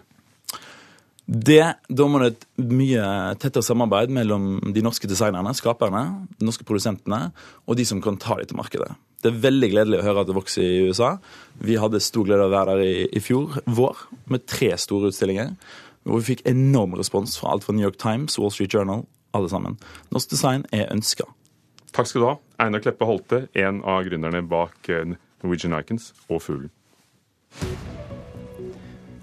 Det, 1.27 1.75
Da 1.89 2.05
et 2.23 2.45
mye 2.55 3.03
tettere 3.35 3.63
samarbeid 3.63 4.09
mellom 4.15 4.61
de 4.73 4.81
norske 4.81 5.09
designerne, 5.11 5.51
skaperne, 5.53 6.27
de 6.39 6.47
norske 6.47 6.63
produsentene, 6.63 7.33
og 7.67 7.75
de 7.75 7.83
som 7.85 7.99
kan 8.01 8.15
ta 8.15 8.37
dem 8.39 8.47
til 8.47 8.57
markedet. 8.57 8.93
Det 9.21 9.33
er 9.33 9.41
veldig 9.43 9.69
gledelig 9.73 9.99
å 9.99 10.05
høre 10.05 10.21
at 10.23 10.29
det 10.29 10.37
vokser 10.37 10.63
i 10.63 10.87
USA. 10.87 11.17
Vi 11.59 11.75
hadde 11.75 11.99
stor 11.99 12.23
glede 12.23 12.45
av 12.45 12.51
å 12.51 12.55
være 12.55 12.77
der 12.77 12.85
i, 12.85 13.07
i 13.17 13.19
fjor 13.19 13.59
vår 13.65 14.05
med 14.31 14.45
tre 14.47 14.71
store 14.79 15.11
utstillinger. 15.11 15.51
Hvor 16.07 16.21
vi 16.21 16.29
fikk 16.31 16.45
enorm 16.47 16.95
respons 16.95 17.35
fra 17.41 17.51
alt 17.51 17.67
fra 17.67 17.75
New 17.75 17.83
York 17.83 17.99
Times, 17.99 18.37
Wall 18.39 18.53
Street 18.53 18.71
Journal, 18.71 19.03
alle 19.35 19.51
sammen. 19.51 19.75
Norsk 20.15 20.31
design 20.31 20.63
er 20.71 20.87
ønska. 20.93 21.27
Takk 21.91 22.07
skal 22.07 22.23
du 22.23 22.29
ha, 22.29 22.35
Einar 22.63 22.85
Kleppe 22.85 23.09
Holte, 23.09 23.47
en 23.57 23.81
av 23.83 24.05
gründerne 24.07 24.45
bak 24.47 24.87
eh, 24.93 25.17
Norwegian 25.43 25.75
Icons 25.81 26.13
og 26.29 26.43
Fuglen. 26.45 26.71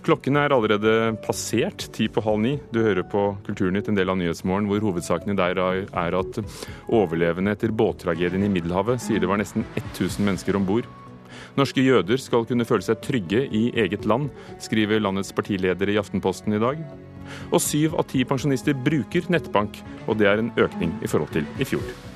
Klokken 0.04 0.36
er 0.36 0.52
allerede 0.52 1.14
passert 1.24 1.86
ti 1.96 2.10
på 2.12 2.20
halv 2.26 2.42
ni. 2.42 2.58
Du 2.74 2.82
hører 2.84 3.06
på 3.08 3.22
Kulturnytt, 3.46 3.88
en 3.88 3.96
del 3.96 4.12
av 4.12 4.18
Nyhetsmorgen, 4.20 4.66
hvor 4.68 4.84
hovedsakene 4.84 5.36
der 5.38 5.56
er 5.56 6.16
at 6.18 6.40
overlevende 6.92 7.54
etter 7.56 7.72
båttragedien 7.72 8.44
i 8.44 8.52
Middelhavet 8.52 9.00
sier 9.00 9.22
det 9.22 9.30
var 9.30 9.40
nesten 9.40 9.64
1000 9.80 10.28
mennesker 10.28 10.60
om 10.60 10.68
bord. 10.68 10.90
Norske 11.56 11.80
jøder 11.80 12.20
skal 12.20 12.44
kunne 12.44 12.68
føle 12.68 12.84
seg 12.84 13.00
trygge 13.00 13.46
i 13.48 13.70
eget 13.80 14.04
land, 14.04 14.28
skriver 14.60 15.00
landets 15.00 15.32
partileder 15.32 15.88
i 15.88 15.96
Aftenposten 16.02 16.52
i 16.52 16.60
dag. 16.60 16.84
Og 17.48 17.62
syv 17.64 17.96
av 17.96 18.04
ti 18.12 18.26
pensjonister 18.28 18.76
bruker 18.76 19.32
nettbank, 19.32 19.80
og 20.04 20.20
det 20.20 20.28
er 20.28 20.44
en 20.44 20.52
økning 20.60 20.98
i 21.00 21.08
forhold 21.08 21.32
til 21.32 21.48
i 21.56 21.68
fjor. 21.72 22.13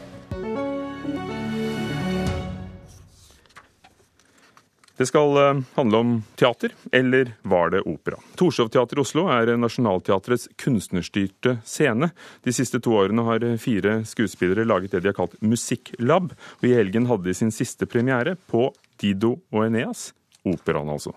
Det 4.98 5.06
skal 5.06 5.36
eh, 5.36 5.60
handle 5.74 5.98
om 6.02 6.12
teater, 6.34 6.72
eller 6.92 7.32
var 7.42 7.70
det 7.70 7.84
opera? 7.86 8.16
Torshovteatret 8.34 8.98
i 8.98 9.02
Oslo 9.04 9.28
er 9.30 9.52
Nationaltheatrets 9.54 10.48
kunstnerstyrte 10.58 11.60
scene. 11.62 12.10
De 12.42 12.54
siste 12.54 12.80
to 12.82 12.96
årene 12.98 13.22
har 13.28 13.46
fire 13.62 14.00
skuespillere 14.10 14.66
laget 14.66 14.96
det 14.96 15.04
de 15.04 15.12
har 15.12 15.18
kalt 15.20 15.38
Musikklab, 15.38 16.34
og 16.58 16.66
i 16.66 16.74
helgen 16.74 17.06
hadde 17.06 17.30
de 17.30 17.36
sin 17.38 17.54
siste 17.54 17.86
premiere 17.86 18.34
på 18.50 18.72
Dido 18.98 19.36
og 19.54 19.68
Eneas, 19.68 20.10
operaen 20.42 20.90
altså. 20.90 21.14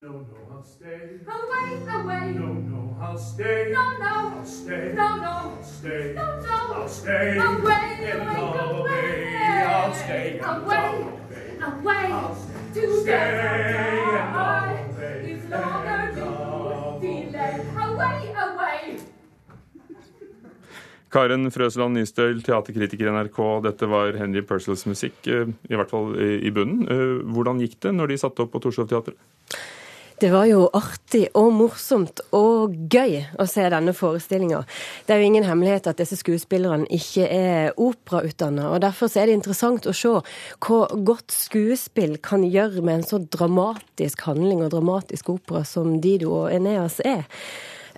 No, 0.00 0.08
no, 0.08 0.24
I'll 0.54 0.64
stay. 0.64 1.20
Away, 1.28 1.84
away. 2.00 2.32
No, 2.32 2.52
no, 2.54 2.96
I'll 3.02 3.18
stay. 3.18 3.72
No, 3.74 3.84
no. 3.98 4.38
I'll 4.38 4.46
stay. 4.46 4.92
No, 4.94 5.16
no. 5.16 5.34
I'll 5.52 5.64
stay. 5.64 6.14
No, 6.14 6.40
no. 6.40 6.80
I'll 6.80 6.88
stay. 6.88 7.36
Away, 7.36 8.12
away, 8.14 8.40
away. 8.64 9.64
I'll 9.66 9.94
stay. 9.94 10.38
Away, 10.38 11.06
away. 11.60 12.12
I'll 12.12 12.34
stay. 12.34 12.57
Karen 21.08 21.48
Frøsland 21.50 21.96
Nystøl, 21.96 22.42
teaterkritiker 22.44 23.08
i 23.08 23.12
NRK. 23.14 23.38
Dette 23.64 23.88
var 23.88 24.16
Henry 24.20 24.42
Purcells 24.44 24.84
musikk, 24.86 25.16
eh, 25.26 25.48
i 25.70 25.78
hvert 25.78 25.90
fall 25.90 26.12
i 26.20 26.52
bunnen. 26.52 26.84
Eh, 26.84 27.24
hvordan 27.32 27.62
gikk 27.64 27.78
det 27.80 27.94
når 27.96 28.12
de 28.12 28.18
satte 28.20 28.44
opp 28.44 28.52
på 28.52 28.60
Torshov 28.60 28.90
Teatret? 28.90 29.16
Det 30.18 30.32
var 30.34 30.48
jo 30.50 30.64
artig 30.74 31.28
og 31.38 31.52
morsomt 31.54 32.18
og 32.34 32.72
gøy 32.90 33.20
å 33.38 33.44
se 33.46 33.62
denne 33.70 33.92
forestillinga. 33.94 34.64
Det 35.06 35.14
er 35.14 35.20
jo 35.22 35.28
ingen 35.28 35.46
hemmelighet 35.46 35.86
at 35.86 36.00
disse 36.00 36.18
skuespillerne 36.18 36.88
ikke 36.90 37.28
er 37.30 37.78
operautdanna, 37.78 38.72
derfor 38.82 39.12
er 39.14 39.30
det 39.30 39.36
interessant 39.38 39.86
å 39.86 39.94
se 39.94 40.16
hva 40.66 40.80
godt 41.06 41.30
skuespill 41.30 42.16
kan 42.18 42.42
gjøre 42.42 42.82
med 42.82 42.96
en 42.96 43.06
så 43.06 43.22
dramatisk 43.22 44.26
handling 44.26 44.64
og 44.66 44.72
dramatisk 44.74 45.30
opera 45.36 45.62
som 45.62 46.00
Dido 46.02 46.34
og 46.40 46.50
Eneas 46.50 46.98
er. 47.06 47.22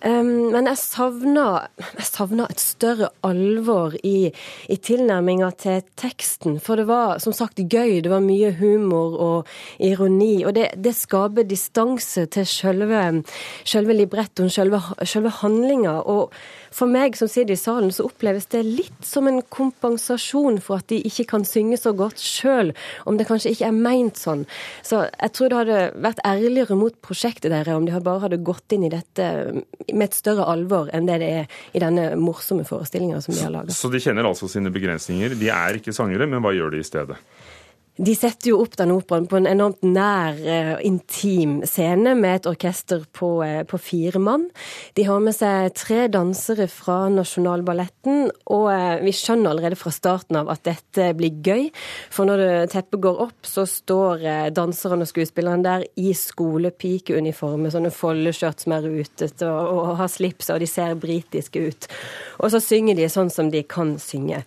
Men 0.03 0.67
jeg 0.67 0.79
savner, 0.81 1.67
jeg 1.77 2.07
savner, 2.09 2.49
et 2.49 2.63
større 2.63 3.11
alvor 3.27 3.95
i, 4.07 4.31
i 4.73 4.77
tilnærminga 4.81 5.51
til 5.61 5.83
teksten. 6.01 6.57
For 6.61 6.81
det 6.81 6.87
var 6.89 7.19
som 7.21 7.35
sagt 7.37 7.61
gøy, 7.61 8.01
det 8.01 8.13
var 8.13 8.25
mye 8.25 8.55
humor 8.57 9.19
og 9.21 9.51
ironi. 9.79 10.45
Og 10.45 10.55
det, 10.57 10.71
det 10.81 10.95
skaper 10.97 11.45
distanse 11.49 12.25
til 12.33 12.49
selve, 12.49 13.03
selve 13.65 13.99
librettoen, 13.99 14.51
selve, 14.51 14.81
selve 15.05 15.35
handlinga. 15.43 15.99
Og 16.09 16.33
for 16.75 16.91
meg 16.91 17.17
som 17.19 17.29
sitter 17.31 17.55
i 17.55 17.61
salen, 17.61 17.93
så 17.95 18.07
oppleves 18.09 18.49
det 18.53 18.63
litt 18.67 19.07
som 19.07 19.29
en 19.31 19.41
kompensasjon 19.43 20.61
for 20.65 20.81
at 20.81 20.89
de 20.93 21.01
ikke 21.07 21.27
kan 21.35 21.47
synge 21.47 21.79
så 21.81 21.93
godt 21.97 22.21
sjøl, 22.23 22.73
om 23.11 23.19
det 23.19 23.27
kanskje 23.29 23.55
ikke 23.55 23.69
er 23.71 23.77
meint 23.77 24.21
sånn. 24.21 24.47
Så 24.87 25.05
jeg 25.09 25.35
tror 25.37 25.51
det 25.51 25.61
hadde 25.61 25.81
vært 26.07 26.23
ærligere 26.27 26.79
mot 26.79 26.97
prosjektet 27.05 27.51
deres 27.53 27.75
om 27.75 27.87
de 27.87 27.99
bare 28.05 28.25
hadde 28.27 28.43
gått 28.47 28.75
inn 28.75 28.87
i 28.87 28.93
dette 28.93 29.27
med 29.91 30.07
et 30.07 30.17
større 30.17 30.47
alvor 30.51 30.91
enn 30.95 31.09
det 31.09 31.21
det 31.21 31.31
er 31.43 31.61
i 31.77 31.83
denne 31.83 32.11
morsomme 32.21 32.65
forestillinga 32.67 33.21
som 33.25 33.37
de 33.37 33.45
har 33.45 33.53
laga. 33.55 33.75
Så 33.75 33.91
de 33.93 34.01
kjenner 34.03 34.27
altså 34.29 34.49
sine 34.51 34.73
begrensninger. 34.73 35.37
De 35.39 35.51
er 35.53 35.81
ikke 35.81 35.95
sangere, 35.97 36.29
men 36.31 36.43
hva 36.45 36.55
gjør 36.57 36.75
de 36.75 36.83
i 36.83 36.87
stedet? 36.87 37.19
De 38.01 38.15
setter 38.17 38.49
jo 38.55 38.61
opp 38.63 38.79
den 38.81 38.95
operaen 38.95 39.27
på 39.29 39.37
en 39.37 39.47
enormt 39.51 39.83
nær, 39.85 40.39
uh, 40.41 40.79
intim 40.87 41.59
scene 41.69 42.15
med 42.17 42.39
et 42.39 42.47
orkester 42.49 43.03
på, 43.13 43.29
uh, 43.45 43.61
på, 43.69 43.77
fire 43.77 44.23
mann. 44.23 44.47
De 44.97 45.05
har 45.05 45.21
med 45.21 45.37
seg 45.37 45.75
tre 45.77 46.07
dansere 46.09 46.65
fra 46.73 47.11
Nasjonalballetten, 47.13 48.31
og 48.49 48.65
uh, 48.73 49.03
vi 49.05 49.13
skjønner 49.13 49.53
allerede 49.53 49.77
fra 49.77 49.93
starten 49.93 50.39
av 50.41 50.49
at 50.55 50.65
dette 50.71 51.11
blir 51.19 51.43
gøy. 51.45 51.67
For 52.09 52.29
når 52.31 52.71
teppet 52.73 53.03
går 53.05 53.21
opp, 53.27 53.45
så 53.45 53.67
står 53.69 54.25
danserne 54.57 55.05
og 55.05 55.11
skuespillerne 55.11 55.67
der 55.67 55.85
i 56.01 56.15
skolepikeuniform 56.17 57.67
med 57.67 57.75
sånne 57.75 57.93
foldeskjørt 57.93 58.65
som 58.65 58.77
er 58.79 58.89
rutete 58.89 59.45
og, 59.51 59.75
og, 59.75 59.93
har 60.01 60.09
slips, 60.13 60.49
og 60.55 60.63
de 60.65 60.71
ser 60.71 60.97
britiske 61.01 61.67
ut. 61.69 61.91
Og 62.41 62.55
så 62.55 62.63
synger 62.65 62.97
de 62.97 63.13
sånn 63.13 63.33
som 63.33 63.53
de 63.53 63.61
kan 63.69 63.99
synge. 64.01 64.41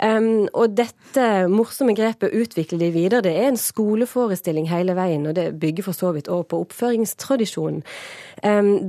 Um, 0.00 0.46
og 0.56 0.72
dette 0.78 1.28
morsomme 1.52 1.92
grepet 1.96 2.32
utvikler 2.32 2.80
de 2.80 2.93
videre. 2.94 3.24
Det 3.26 3.34
er 3.36 3.50
en 3.50 3.60
skoleforestilling 3.60 4.68
hele 4.70 4.96
veien, 4.96 5.26
og 5.26 5.36
det 5.36 5.48
bygger 5.60 5.88
for 5.88 5.96
så 5.96 6.12
vidt 6.16 6.30
også 6.32 6.48
på 6.52 6.60
oppføringstradisjonen. 6.64 7.82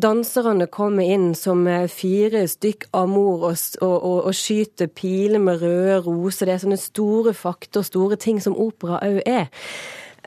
Danserne 0.01 0.67
kommer 0.67 1.07
inn 1.15 1.29
som 1.37 1.63
fire 1.91 2.45
stykk 2.51 2.89
amor 2.97 3.49
og, 3.51 3.59
og, 3.81 3.95
og, 3.95 4.17
og 4.29 4.35
skyter 4.35 4.89
piler 4.91 5.39
med 5.39 5.61
røde 5.61 5.99
roser. 6.07 6.49
Det 6.49 6.55
er 6.55 6.63
sånne 6.65 6.81
store 6.81 7.35
fakta, 7.37 7.83
store 7.85 8.19
ting 8.19 8.41
som 8.43 8.57
opera 8.57 8.99
òg 9.05 9.21
er. 9.25 9.47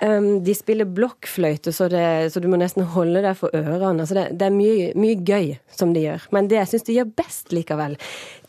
Um, 0.02 0.44
de 0.46 0.54
spiller 0.54 0.86
blokkfløyte, 0.94 1.72
så, 1.74 1.88
så, 1.90 2.40
du 2.40 2.46
må 2.50 2.58
nesten 2.60 2.86
holde 2.94 3.22
deg 3.24 3.34
for 3.38 3.54
ørene. 3.56 4.04
Altså 4.04 4.14
det, 4.14 4.24
det, 4.38 4.46
er 4.46 4.54
mye, 4.54 4.90
mye, 4.98 5.16
gøy 5.26 5.48
som 5.74 5.94
de 5.94 6.04
gjør. 6.04 6.28
Men 6.34 6.50
det 6.50 6.60
jeg 6.60 6.70
syns 6.72 6.86
de 6.86 6.96
gjør 6.98 7.12
best 7.18 7.54
likevel, 7.54 7.96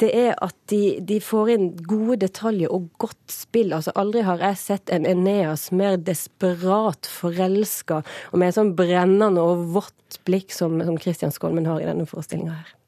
det 0.02 0.12
er 0.14 0.36
at 0.46 0.56
de, 0.70 0.82
de, 1.02 1.20
får 1.24 1.54
inn 1.56 1.70
gode 1.90 2.20
detaljer 2.22 2.74
og 2.74 2.90
godt 3.02 3.34
spill. 3.34 3.74
Altså 3.78 3.96
Aldri 4.00 4.26
har 4.28 4.46
jeg 4.46 4.62
sett 4.62 4.94
en 4.94 5.08
Eneas 5.10 5.70
mer 5.74 5.98
desperat 5.98 7.10
forelska 7.10 8.04
og 8.04 8.42
med 8.42 8.54
sånn 8.56 8.76
brennende 8.78 9.42
og 9.42 9.70
vått 9.74 10.22
blikk 10.30 10.54
som, 10.54 10.78
som 10.86 11.02
Christian 11.02 11.34
Skolmen 11.34 11.70
har 11.70 11.82
i 11.82 11.90
denne 11.90 12.06
forestillinga 12.10 12.60
her. 12.60 12.79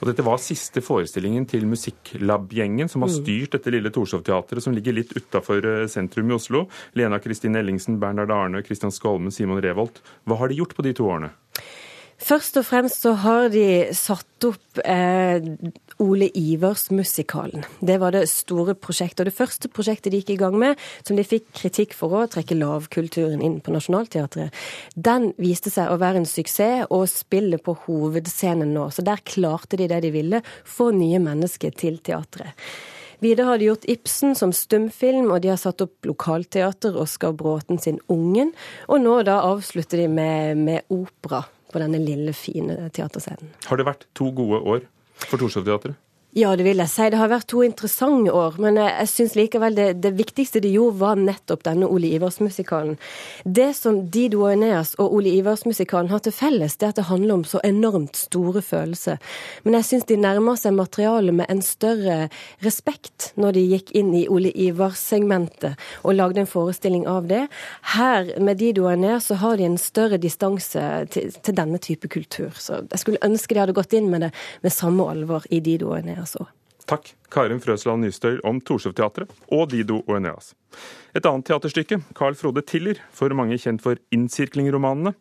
Og 0.00 0.10
dette 0.10 0.24
var 0.26 0.40
siste 0.42 0.82
forestillingen 0.84 1.46
til 1.48 1.64
Musikklab-gjengen, 1.70 2.90
som 2.92 3.04
har 3.04 3.12
mm. 3.12 3.16
styrt 3.16 3.56
dette 3.56 3.72
lille 3.72 3.92
Torshov-teatret, 3.94 4.64
som 4.64 4.76
ligger 4.76 4.96
litt 4.98 5.14
utafor 5.16 5.64
eh, 5.64 5.86
sentrum 5.92 6.30
i 6.30 6.36
Oslo. 6.36 6.66
Lena 6.98 7.20
Kristin 7.22 7.56
Ellingsen, 7.56 8.00
Bernhard 8.02 8.34
Arne, 8.34 8.62
Kristian 8.66 8.92
Skolmen, 8.92 9.32
Simon 9.32 9.62
Revolt. 9.64 10.02
Hva 10.28 10.40
har 10.42 10.52
de 10.52 10.60
gjort 10.60 10.76
på 10.76 10.84
de 10.84 10.92
to 10.96 11.08
årene? 11.08 11.32
Først 12.16 12.56
og 12.56 12.64
fremst 12.64 13.02
så 13.04 13.12
har 13.20 13.50
de 13.52 13.92
satt 13.94 14.44
opp 14.48 14.80
eh, 14.88 15.44
Ole 16.00 16.28
Ivers-musikalen. 16.32 17.64
Det 17.84 17.98
var 18.00 18.14
det 18.16 18.24
store 18.32 18.72
prosjektet. 18.74 19.20
Og 19.20 19.28
det 19.28 19.36
første 19.36 19.68
prosjektet 19.68 20.12
de 20.12 20.22
gikk 20.22 20.32
i 20.32 20.38
gang 20.40 20.56
med, 20.56 20.80
som 21.04 21.16
de 21.16 21.24
fikk 21.28 21.50
kritikk 21.60 21.92
for 21.96 22.16
å 22.16 22.24
trekke 22.32 22.56
lavkulturen 22.56 23.44
inn 23.44 23.58
på 23.60 23.74
Nationaltheatret, 23.74 24.54
den 24.96 25.30
viste 25.40 25.72
seg 25.72 25.92
å 25.92 26.00
være 26.00 26.22
en 26.22 26.28
suksess 26.28 26.88
og 26.88 27.04
spille 27.12 27.60
på 27.60 27.76
hovedscenen 27.84 28.72
nå. 28.72 28.88
Så 28.92 29.04
der 29.04 29.20
klarte 29.24 29.76
de 29.76 29.88
det 29.92 30.02
de 30.06 30.12
ville, 30.14 30.40
få 30.64 30.90
nye 30.96 31.20
mennesker 31.22 31.76
til 31.76 32.00
teatret. 32.04 32.56
Videre 33.24 33.48
har 33.48 33.60
de 33.60 33.68
gjort 33.70 33.86
Ibsen 33.88 34.34
som 34.36 34.52
stumfilm, 34.52 35.30
og 35.32 35.40
de 35.44 35.52
har 35.52 35.60
satt 35.60 35.80
opp 35.84 36.08
lokalteater, 36.08 36.96
Oskar 37.00 37.32
Bråten 37.36 37.80
sin 37.80 38.00
Ungen. 38.12 38.52
Og 38.88 39.00
nå 39.04 39.22
da 39.24 39.38
avslutter 39.48 40.04
de 40.04 40.08
med, 40.12 40.60
med 40.60 40.92
opera 40.92 41.46
denne 41.82 42.00
lille, 42.02 42.32
fine 42.36 42.90
teaterscenen. 42.94 43.52
Har 43.66 43.80
det 43.80 43.86
vært 43.88 44.06
to 44.16 44.30
gode 44.36 44.60
år 44.62 44.84
for 45.26 45.40
Torshov-teatret? 45.40 45.96
Ja, 46.36 46.50
det 46.52 46.66
vil 46.66 46.82
jeg 46.82 46.92
si. 46.92 47.04
Det 47.08 47.16
har 47.16 47.30
vært 47.32 47.46
to 47.48 47.62
interessante 47.64 48.28
år. 48.36 48.58
Men 48.60 48.76
jeg 48.76 49.08
syns 49.08 49.34
likevel 49.38 49.72
det, 49.72 49.86
det, 50.04 50.10
viktigste 50.18 50.60
de 50.60 50.68
gjorde, 50.68 50.98
var 51.00 51.16
nettopp 51.16 51.62
denne 51.64 51.86
Ole 51.88 52.10
Ivers-musikalen. 52.12 52.98
Det 53.48 53.70
som 53.78 54.02
Dido 54.12 54.42
og 54.42 54.50
Eneas 54.52 54.90
og 55.00 55.14
Ole 55.16 55.32
Ivers-musikalen 55.38 56.10
har 56.12 56.20
til 56.20 56.34
felles, 56.36 56.76
det 56.76 56.84
er 56.84 56.92
at 56.92 56.98
det 57.00 57.06
handler 57.08 57.38
om 57.38 57.44
så 57.48 57.62
enormt 57.64 58.20
store 58.20 58.60
følelser. 58.60 59.16
Men 59.64 59.78
jeg 59.78 59.86
syns 59.88 60.04
de 60.10 60.18
nærmer 60.20 60.58
seg 60.60 60.74
materialet 60.76 61.38
med 61.38 61.48
en 61.54 61.62
større 61.64 62.18
respekt 62.66 63.30
når 63.40 63.56
de 63.56 63.64
gikk 63.70 63.94
inn 63.96 64.12
i 64.20 64.26
Ole 64.28 64.52
Ivers-segmentet 64.52 65.80
og 66.04 66.18
lagde 66.18 66.44
en 66.44 66.52
forestilling 66.52 67.08
av 67.08 67.32
det. 67.32 67.46
Her 67.94 68.28
med 68.44 68.60
Dido 68.60 68.84
og 68.84 68.92
Eneas 68.98 69.30
så 69.32 69.40
har 69.40 69.56
de 69.56 69.70
en 69.70 69.80
større 69.80 70.20
distanse 70.20 70.84
til, 71.16 71.32
til 71.32 71.58
denne 71.62 71.80
type 71.80 72.12
kultur. 72.12 72.52
Så 72.60 72.84
jeg 72.84 73.06
skulle 73.06 73.24
ønske 73.24 73.56
de 73.56 73.64
hadde 73.64 73.80
gått 73.80 73.96
inn 73.96 74.12
med 74.12 74.28
det 74.28 74.32
med 74.60 74.76
samme 74.82 75.08
alvor 75.16 75.48
i 75.48 75.64
Dido 75.64 75.94
og 75.94 76.02
Eneas 76.04 76.25
òg. 76.34 76.48
Takk, 76.86 77.12
Karin 77.34 77.58
Frøsland 77.62 78.04
Nystøy 78.06 78.36
om 78.46 78.60
Torshov-teatret 78.62 79.32
og 79.50 79.70
Dido 79.72 80.00
og 80.04 80.20
Eneas. 80.20 80.52
Et 81.18 81.26
annet 81.26 81.48
teaterstykke, 81.48 81.98
Carl 82.14 82.36
Frode 82.38 82.62
Tiller, 82.62 83.00
for 83.10 83.32
mange 83.34 83.58
kjent 83.58 83.82
for 83.82 83.98
Innsirkling-romanene. 84.14 85.16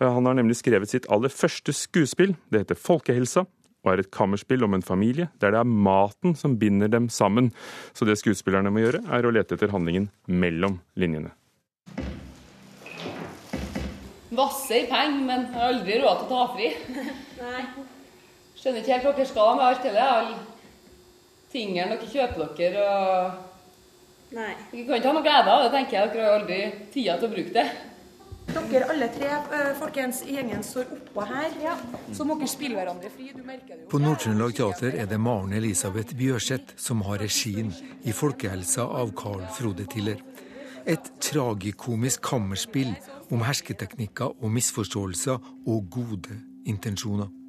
Han 0.00 0.28
har 0.28 0.38
nemlig 0.38 0.60
skrevet 0.60 0.92
sitt 0.92 1.08
aller 1.10 1.32
første 1.34 1.74
skuespill. 1.74 2.36
Det 2.50 2.62
heter 2.62 2.78
Folkehelsa, 2.78 3.42
og 3.82 3.92
er 3.92 4.02
et 4.02 4.12
kammerspill 4.14 4.64
om 4.66 4.76
en 4.76 4.84
familie 4.84 5.30
der 5.40 5.54
det 5.54 5.60
er 5.62 5.68
maten 5.88 6.36
som 6.38 6.58
binder 6.60 6.88
dem 6.88 7.08
sammen. 7.10 7.50
Så 7.92 8.06
det 8.06 8.20
skuespillerne 8.20 8.70
må 8.70 8.84
gjøre, 8.84 9.02
er 9.10 9.26
å 9.26 9.34
lete 9.34 9.58
etter 9.58 9.74
handlingen 9.74 10.10
mellom 10.26 10.78
linjene. 10.94 11.34
Vasse 14.30 14.76
i 14.78 14.84
penger, 14.86 15.24
men 15.26 15.48
har 15.56 15.72
aldri 15.72 15.96
råd 15.98 16.20
til 16.20 16.28
å 16.28 16.36
ta 16.36 16.42
fri. 16.54 16.68
Nei. 17.40 17.64
Skjønner 18.60 18.82
ikke 18.82 18.92
helt 18.92 19.06
hva 19.08 19.12
dere 19.16 19.28
skal 19.30 19.54
med 19.56 19.66
alt 19.66 19.86
det 19.86 20.00
Alle 20.04 20.40
tingene 21.50 21.96
dere 21.96 22.10
kjøper 22.10 22.50
dere 22.58 22.88
og 22.88 23.46
Nei. 24.30 24.52
Dere 24.70 24.84
kan 24.86 25.00
ikke 25.00 25.08
ha 25.08 25.14
noe 25.16 25.26
glede 25.26 25.50
av 25.52 25.62
det, 25.64 25.70
tenker 25.74 25.96
jeg. 25.96 26.10
Dere 26.12 26.26
har 26.26 26.36
aldri 26.38 26.58
tida 26.94 27.16
til 27.18 27.26
å 27.26 27.30
bruke 27.32 27.54
det. 27.56 27.64
Dere 28.70 28.86
alle 28.92 29.08
tre 29.10 29.30
uh, 29.50 29.72
folkens 29.78 30.20
gjengen 30.26 30.62
står 30.66 30.92
oppå 30.94 31.24
her, 31.26 31.48
ja. 31.62 31.72
så 32.14 32.26
må 32.26 32.36
dere 32.38 32.50
spille 32.50 32.78
hverandre 32.78 33.10
fri. 33.10 33.32
Du 33.34 33.42
merker 33.42 33.74
det 33.74 33.80
jo. 33.80 33.88
På 33.90 33.98
Nord-Trøndelag 34.02 34.54
Teater 34.58 35.00
er 35.02 35.10
det 35.10 35.18
Maren 35.22 35.56
Elisabeth 35.58 36.14
Bjørseth 36.18 36.76
som 36.78 37.02
har 37.08 37.18
regien 37.24 37.72
i 38.06 38.14
Folkehelsa 38.14 38.86
av 39.02 39.10
Carl 39.18 39.42
Frode 39.58 39.88
Tiller. 39.90 40.22
Et 40.86 41.10
tragikomisk 41.26 42.22
kammerspill 42.30 42.94
om 43.34 43.42
hersketeknikker 43.46 44.38
og 44.38 44.54
misforståelser 44.54 45.42
og 45.66 45.90
gode 45.90 46.38
intensjoner. 46.70 47.39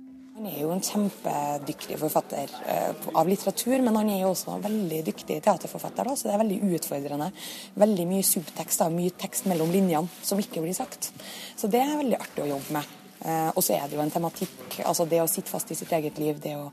Han 0.42 0.50
er 0.50 0.64
jo 0.64 0.72
en 0.74 0.80
kjempedyktig 0.82 2.00
forfatter 2.02 2.50
eh, 2.66 3.04
av 3.14 3.28
litteratur, 3.30 3.76
men 3.86 3.94
han 3.94 4.08
er 4.10 4.24
jo 4.24 4.32
også 4.32 4.56
en 4.56 4.64
veldig 4.64 5.04
dyktig 5.06 5.38
teaterforfatter. 5.46 6.10
Da, 6.10 6.16
så 6.18 6.26
det 6.26 6.34
er 6.34 6.42
veldig 6.42 6.58
utfordrende. 6.80 7.28
Veldig 7.84 8.08
mye 8.10 8.26
subtekst, 8.26 8.82
da, 8.82 8.88
mye 8.90 9.14
tekst 9.22 9.46
mellom 9.52 9.70
linjene 9.70 10.10
som 10.26 10.42
ikke 10.42 10.66
blir 10.66 10.74
sagt. 10.74 11.12
Så 11.54 11.70
det 11.70 11.84
er 11.86 11.94
veldig 11.94 12.18
artig 12.18 12.42
å 12.42 12.50
jobbe 12.56 12.74
med. 12.80 12.98
Eh, 13.22 13.54
og 13.54 13.62
så 13.62 13.78
er 13.78 13.86
det 13.86 14.00
jo 14.00 14.02
en 14.02 14.18
tematikk, 14.18 14.82
altså 14.82 15.06
det 15.14 15.22
å 15.22 15.30
sitte 15.30 15.54
fast 15.54 15.70
i 15.70 15.78
sitt 15.78 15.94
eget 15.94 16.18
liv, 16.18 16.42
det 16.42 16.58
å 16.58 16.72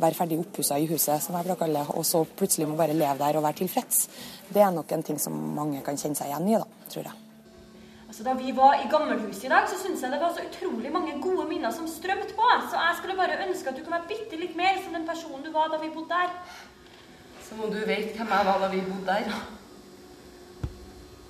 være 0.00 0.16
ferdig 0.16 0.40
oppussa 0.40 0.80
i 0.80 0.88
huset, 0.88 1.20
som 1.20 1.36
jeg 1.36 1.44
pleier 1.44 1.58
å 1.58 1.64
kalle 1.66 1.82
det, 1.84 1.98
og 2.00 2.08
så 2.08 2.24
plutselig 2.24 2.72
må 2.72 2.80
bare 2.80 2.96
leve 2.96 3.20
der 3.20 3.36
og 3.36 3.44
være 3.50 3.60
tilfreds. 3.60 4.06
Det 4.48 4.64
er 4.64 4.72
nok 4.72 4.96
en 4.96 5.10
ting 5.10 5.20
som 5.20 5.36
mange 5.60 5.84
kan 5.84 6.00
kjenne 6.00 6.16
seg 6.16 6.32
igjen 6.32 6.54
i, 6.54 6.62
da, 6.64 6.86
tror 6.88 7.12
jeg. 7.12 7.29
Altså, 8.10 8.24
da 8.26 8.32
vi 8.34 8.50
var 8.56 8.72
i 8.74 8.88
Gammelhuset 8.90 9.44
i 9.44 9.48
dag, 9.52 9.68
så 9.70 9.76
syntes 9.78 10.02
jeg 10.02 10.10
det 10.10 10.20
var 10.20 10.32
så 10.34 10.42
utrolig 10.48 10.90
mange 10.92 11.12
gode 11.22 11.44
minner 11.48 11.70
som 11.70 11.86
strømte 11.88 12.34
på. 12.34 12.48
Så 12.70 12.80
jeg 12.84 12.96
skulle 12.98 13.14
bare 13.16 13.36
ønske 13.46 13.70
at 13.70 13.76
du 13.76 13.84
kunne 13.84 13.98
være 13.98 14.10
bitte 14.10 14.40
litt 14.40 14.56
mer 14.58 14.80
som 14.82 14.96
den 14.96 15.06
personen 15.06 15.44
du 15.46 15.52
var 15.54 15.68
da 15.70 15.78
vi 15.78 15.92
bodde 15.94 16.10
der. 16.10 16.32
Som 17.46 17.60
om 17.62 17.70
du 17.70 17.78
vet 17.78 18.16
hvem 18.16 18.32
jeg 18.34 18.48
var 18.48 18.58
da 18.64 18.70
vi 18.72 18.80
bodde 18.88 19.06
der. 19.06 19.30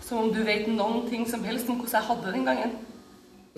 Som 0.06 0.22
om 0.22 0.32
du 0.32 0.40
vet 0.48 0.72
noen 0.72 1.04
ting 1.10 1.28
som 1.28 1.44
helst 1.44 1.68
om 1.68 1.76
hvordan 1.82 1.98
jeg 2.00 2.08
hadde 2.08 2.26
det 2.26 2.34
den 2.38 2.48
gangen. 2.48 2.72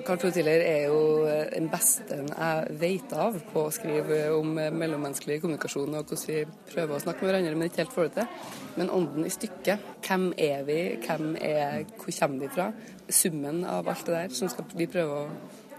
Carl 0.01 0.17
Totiller 0.17 0.63
er 0.65 0.87
jo 0.89 1.27
den 1.53 1.67
beste 1.69 2.17
jeg 2.17 2.77
vet 2.81 3.11
av 3.13 3.35
på 3.53 3.67
å 3.67 3.73
skrive 3.75 4.23
om 4.33 4.55
mellommenneskelig 4.57 5.37
kommunikasjon 5.43 5.93
og 5.99 6.09
hvordan 6.09 6.31
vi 6.31 6.71
prøver 6.71 6.97
å 6.97 7.03
snakke 7.03 7.21
med 7.21 7.29
hverandre, 7.29 7.59
men 7.61 7.69
ikke 7.69 7.83
helt 7.83 7.93
får 7.93 8.09
det 8.09 8.15
til. 8.17 8.49
Men 8.81 8.93
ånden 8.97 9.29
i 9.29 9.35
stykket, 9.35 9.85
hvem 10.09 10.27
er 10.41 10.65
vi, 10.65 10.79
hvem 11.05 11.37
er, 11.37 11.85
hvor 12.01 12.17
kommer 12.23 12.41
vi 12.41 12.51
fra? 12.57 12.71
Summen 13.13 13.67
av 13.69 13.93
alt 13.93 14.09
det 14.09 14.17
der 14.17 14.37
som 14.41 14.49
skal 14.49 14.73
vi 14.73 14.89
prøve 14.97 15.19
å 15.21 15.31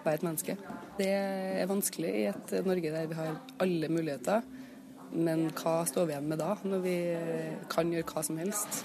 være 0.03 0.19
et 0.19 0.27
menneske. 0.29 0.57
Det 1.01 1.09
er 1.09 1.71
vanskelig 1.73 2.13
i 2.13 2.25
et 2.29 2.57
Norge 2.69 2.93
der 2.93 3.09
vi 3.09 3.17
har 3.17 3.39
alle 3.65 3.89
muligheter, 3.89 4.45
men 5.13 5.47
hva 5.57 5.79
står 5.89 6.05
vi 6.05 6.13
igjen 6.13 6.29
med 6.29 6.43
da, 6.43 6.53
når 6.61 6.85
vi 6.85 6.97
kan 7.73 7.89
gjøre 7.89 8.13
hva 8.13 8.29
som 8.29 8.37
helst? 8.37 8.83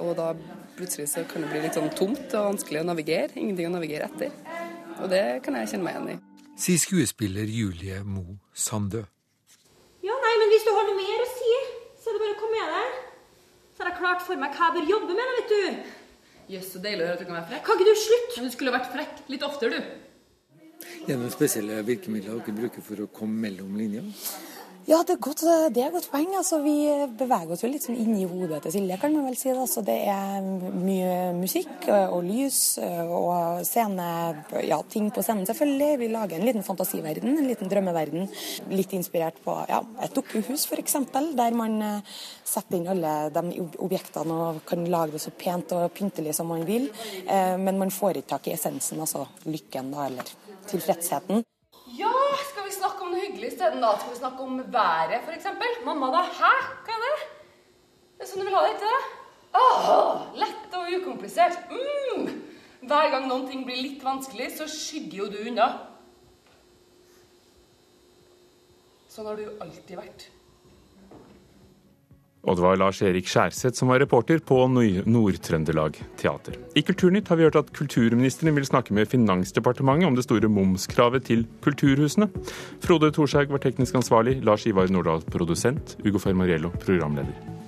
Og 0.00 0.14
da 0.16 0.30
plutselig 0.78 1.10
så 1.12 1.26
kan 1.28 1.44
det 1.44 1.50
bli 1.50 1.66
litt 1.66 1.76
sånn 1.76 1.90
tomt 1.98 2.32
og 2.38 2.52
vanskelig 2.54 2.80
å 2.80 2.88
navigere. 2.88 3.34
Ingenting 3.36 3.68
å 3.68 3.74
navigere 3.74 4.06
etter. 4.08 4.59
Og 5.00 5.08
det 5.12 5.40
kan 5.44 5.56
jeg 5.56 5.72
kjenne 5.72 5.86
meg 5.86 5.96
igjen 5.96 6.10
i. 6.12 6.18
Sier 6.60 6.80
skuespiller 6.82 7.48
Julie 7.48 8.02
Mo 8.04 8.36
Sandø. 8.52 9.00
Ja, 10.04 10.16
nei, 10.24 10.34
men 10.42 10.52
hvis 10.52 10.66
du 10.66 10.74
har 10.76 10.84
noe 10.88 10.98
mer 10.98 11.24
å 11.24 11.30
si, 11.30 11.54
så 12.00 12.10
er 12.10 12.18
det 12.18 12.22
bare 12.24 12.36
å 12.36 12.40
komme 12.42 12.58
med 12.58 12.74
det. 12.76 13.00
Så 13.72 13.82
har 13.82 13.90
jeg 13.92 14.00
klart 14.02 14.26
for 14.26 14.42
meg 14.42 14.52
hva 14.56 14.68
jeg 14.68 14.76
bør 14.76 14.92
jobbe 14.92 15.16
med, 15.16 15.24
da, 15.24 15.38
vet 15.38 15.54
du. 15.54 15.96
Jøss, 16.50 16.68
så 16.74 16.82
deilig 16.84 17.04
å 17.04 17.08
høre 17.08 17.16
at 17.16 17.22
du 17.22 17.28
kan 17.28 17.38
være 17.38 17.48
frekk. 17.52 17.64
Kan 17.66 17.80
ikke 17.80 17.88
du 17.88 18.02
slutte? 18.04 18.36
Men 18.36 18.48
du 18.48 18.54
skulle 18.56 18.74
vært 18.74 18.92
frekk 18.92 19.24
litt 19.32 19.46
oftere, 19.46 19.80
du. 19.80 20.06
Gjennom 21.06 21.32
spesielle 21.32 21.80
virkemidler 21.86 22.40
dere 22.40 22.56
bruker 22.56 22.84
for 22.84 23.04
å 23.04 23.10
komme 23.14 23.46
mellom 23.46 23.76
linjene? 23.78 24.12
Ja, 24.88 25.02
det 25.06 25.12
er, 25.12 25.18
godt, 25.22 25.42
det 25.74 25.82
er 25.84 25.92
godt 25.92 26.08
poeng. 26.10 26.30
Altså, 26.38 26.58
vi 26.64 26.72
beveger 27.18 27.52
oss 27.52 27.62
jo 27.62 27.68
litt 27.70 27.84
sånn 27.84 27.98
inn 28.00 28.14
i 28.16 28.24
hodet 28.26 28.62
til 28.64 28.72
Silje, 28.74 28.96
kan 28.98 29.12
man 29.14 29.26
vel 29.28 29.36
si. 29.38 29.50
Det. 29.52 29.66
Så 29.68 29.82
det 29.86 29.96
er 30.08 30.40
mye 30.42 31.12
musikk 31.36 31.84
og 31.90 32.24
lys 32.24 32.78
og 32.80 33.60
scene, 33.68 34.06
ja, 34.66 34.80
ting 34.90 35.10
på 35.14 35.22
scenen 35.26 35.46
selvfølgelig. 35.48 35.90
Vi 36.00 36.08
lager 36.14 36.40
en 36.40 36.48
liten 36.48 36.66
fantasiverden, 36.66 37.36
en 37.36 37.50
liten 37.50 37.70
drømmeverden. 37.70 38.26
Litt 38.72 38.96
inspirert 38.96 39.38
på 39.44 39.58
ja, 39.70 39.82
et 40.02 40.16
dukkehus 40.16 40.66
f.eks., 40.70 40.98
der 41.12 41.60
man 41.60 41.78
setter 42.46 42.80
inn 42.80 42.90
alle 42.90 43.14
de 43.36 43.68
objektene 43.84 44.40
og 44.48 44.64
kan 44.68 44.88
lage 44.90 45.18
det 45.18 45.22
så 45.22 45.34
pent 45.36 45.76
og 45.76 45.90
pyntelig 45.94 46.34
som 46.40 46.50
man 46.50 46.64
vil. 46.68 46.88
Men 47.28 47.78
man 47.78 47.94
får 47.94 48.22
ikke 48.22 48.32
tak 48.34 48.50
i 48.50 48.56
essensen, 48.56 49.04
altså 49.04 49.28
lykken 49.46 49.92
da, 49.94 50.08
eller 50.08 50.34
tilfredsheten. 50.70 51.44
Ja, 51.98 52.10
skal 52.50 52.66
vi 52.68 52.74
snakke 52.74 53.02
om 53.02 53.14
noe 53.14 53.29
hyggelig 53.40 53.52
isteden? 53.52 53.82
da? 53.82 53.96
Skal 53.98 54.12
vi 54.12 54.18
snakke 54.18 54.42
om 54.42 54.58
været, 54.72 55.20
f.eks.? 55.24 55.46
Mamma, 55.84 56.06
da? 56.06 56.22
Hæ? 56.22 56.52
Hva 56.84 56.92
er 56.96 57.04
det? 57.04 57.28
Det 58.18 58.24
er 58.24 58.28
sånn 58.28 58.42
du 58.42 58.46
vil 58.46 58.56
ha 58.56 58.64
det, 58.66 58.74
ikke 58.74 58.90
det? 58.90 59.02
Åh, 59.60 60.26
lett 60.36 60.74
og 60.76 60.90
ukomplisert. 61.00 61.56
Mm. 61.70 62.26
Hver 62.84 63.10
gang 63.10 63.28
noen 63.28 63.46
ting 63.48 63.64
blir 63.64 63.80
litt 63.80 64.04
vanskelig, 64.04 64.50
så 64.58 64.68
skygger 64.68 65.22
jo 65.22 65.30
du 65.32 65.38
unna. 65.48 65.70
Sånn 69.08 69.26
har 69.26 69.40
du 69.40 69.48
alltid 69.64 69.96
vært. 69.96 70.28
Og 72.48 72.56
det 72.56 72.64
var 72.64 72.78
Lars-Erik 72.80 73.28
Skjærseth 73.28 73.76
som 73.76 73.92
var 73.92 74.00
reporter 74.00 74.40
på 74.40 74.62
Nord-Trøndelag 74.70 76.00
Teater. 76.20 76.56
I 76.74 76.84
Kulturnytt 76.86 77.28
har 77.28 77.36
vi 77.36 77.46
hørt 77.48 77.60
at 77.60 77.72
kulturministeren 77.76 78.56
vil 78.56 78.68
snakke 78.68 78.96
med 78.96 79.10
Finansdepartementet 79.12 80.08
om 80.08 80.16
det 80.16 80.24
store 80.24 80.48
momskravet 80.48 81.28
til 81.28 81.46
kulturhusene. 81.64 82.30
Frode 82.80 83.12
Thorshaug 83.12 83.52
var 83.52 83.64
teknisk 83.64 84.00
ansvarlig, 84.00 84.40
Lars 84.44 84.66
Ivar 84.66 84.88
Nordahl 84.88 85.24
produsent, 85.28 85.98
Ugo 86.04 86.18
Fermariello 86.18 86.72
programleder. 86.80 87.59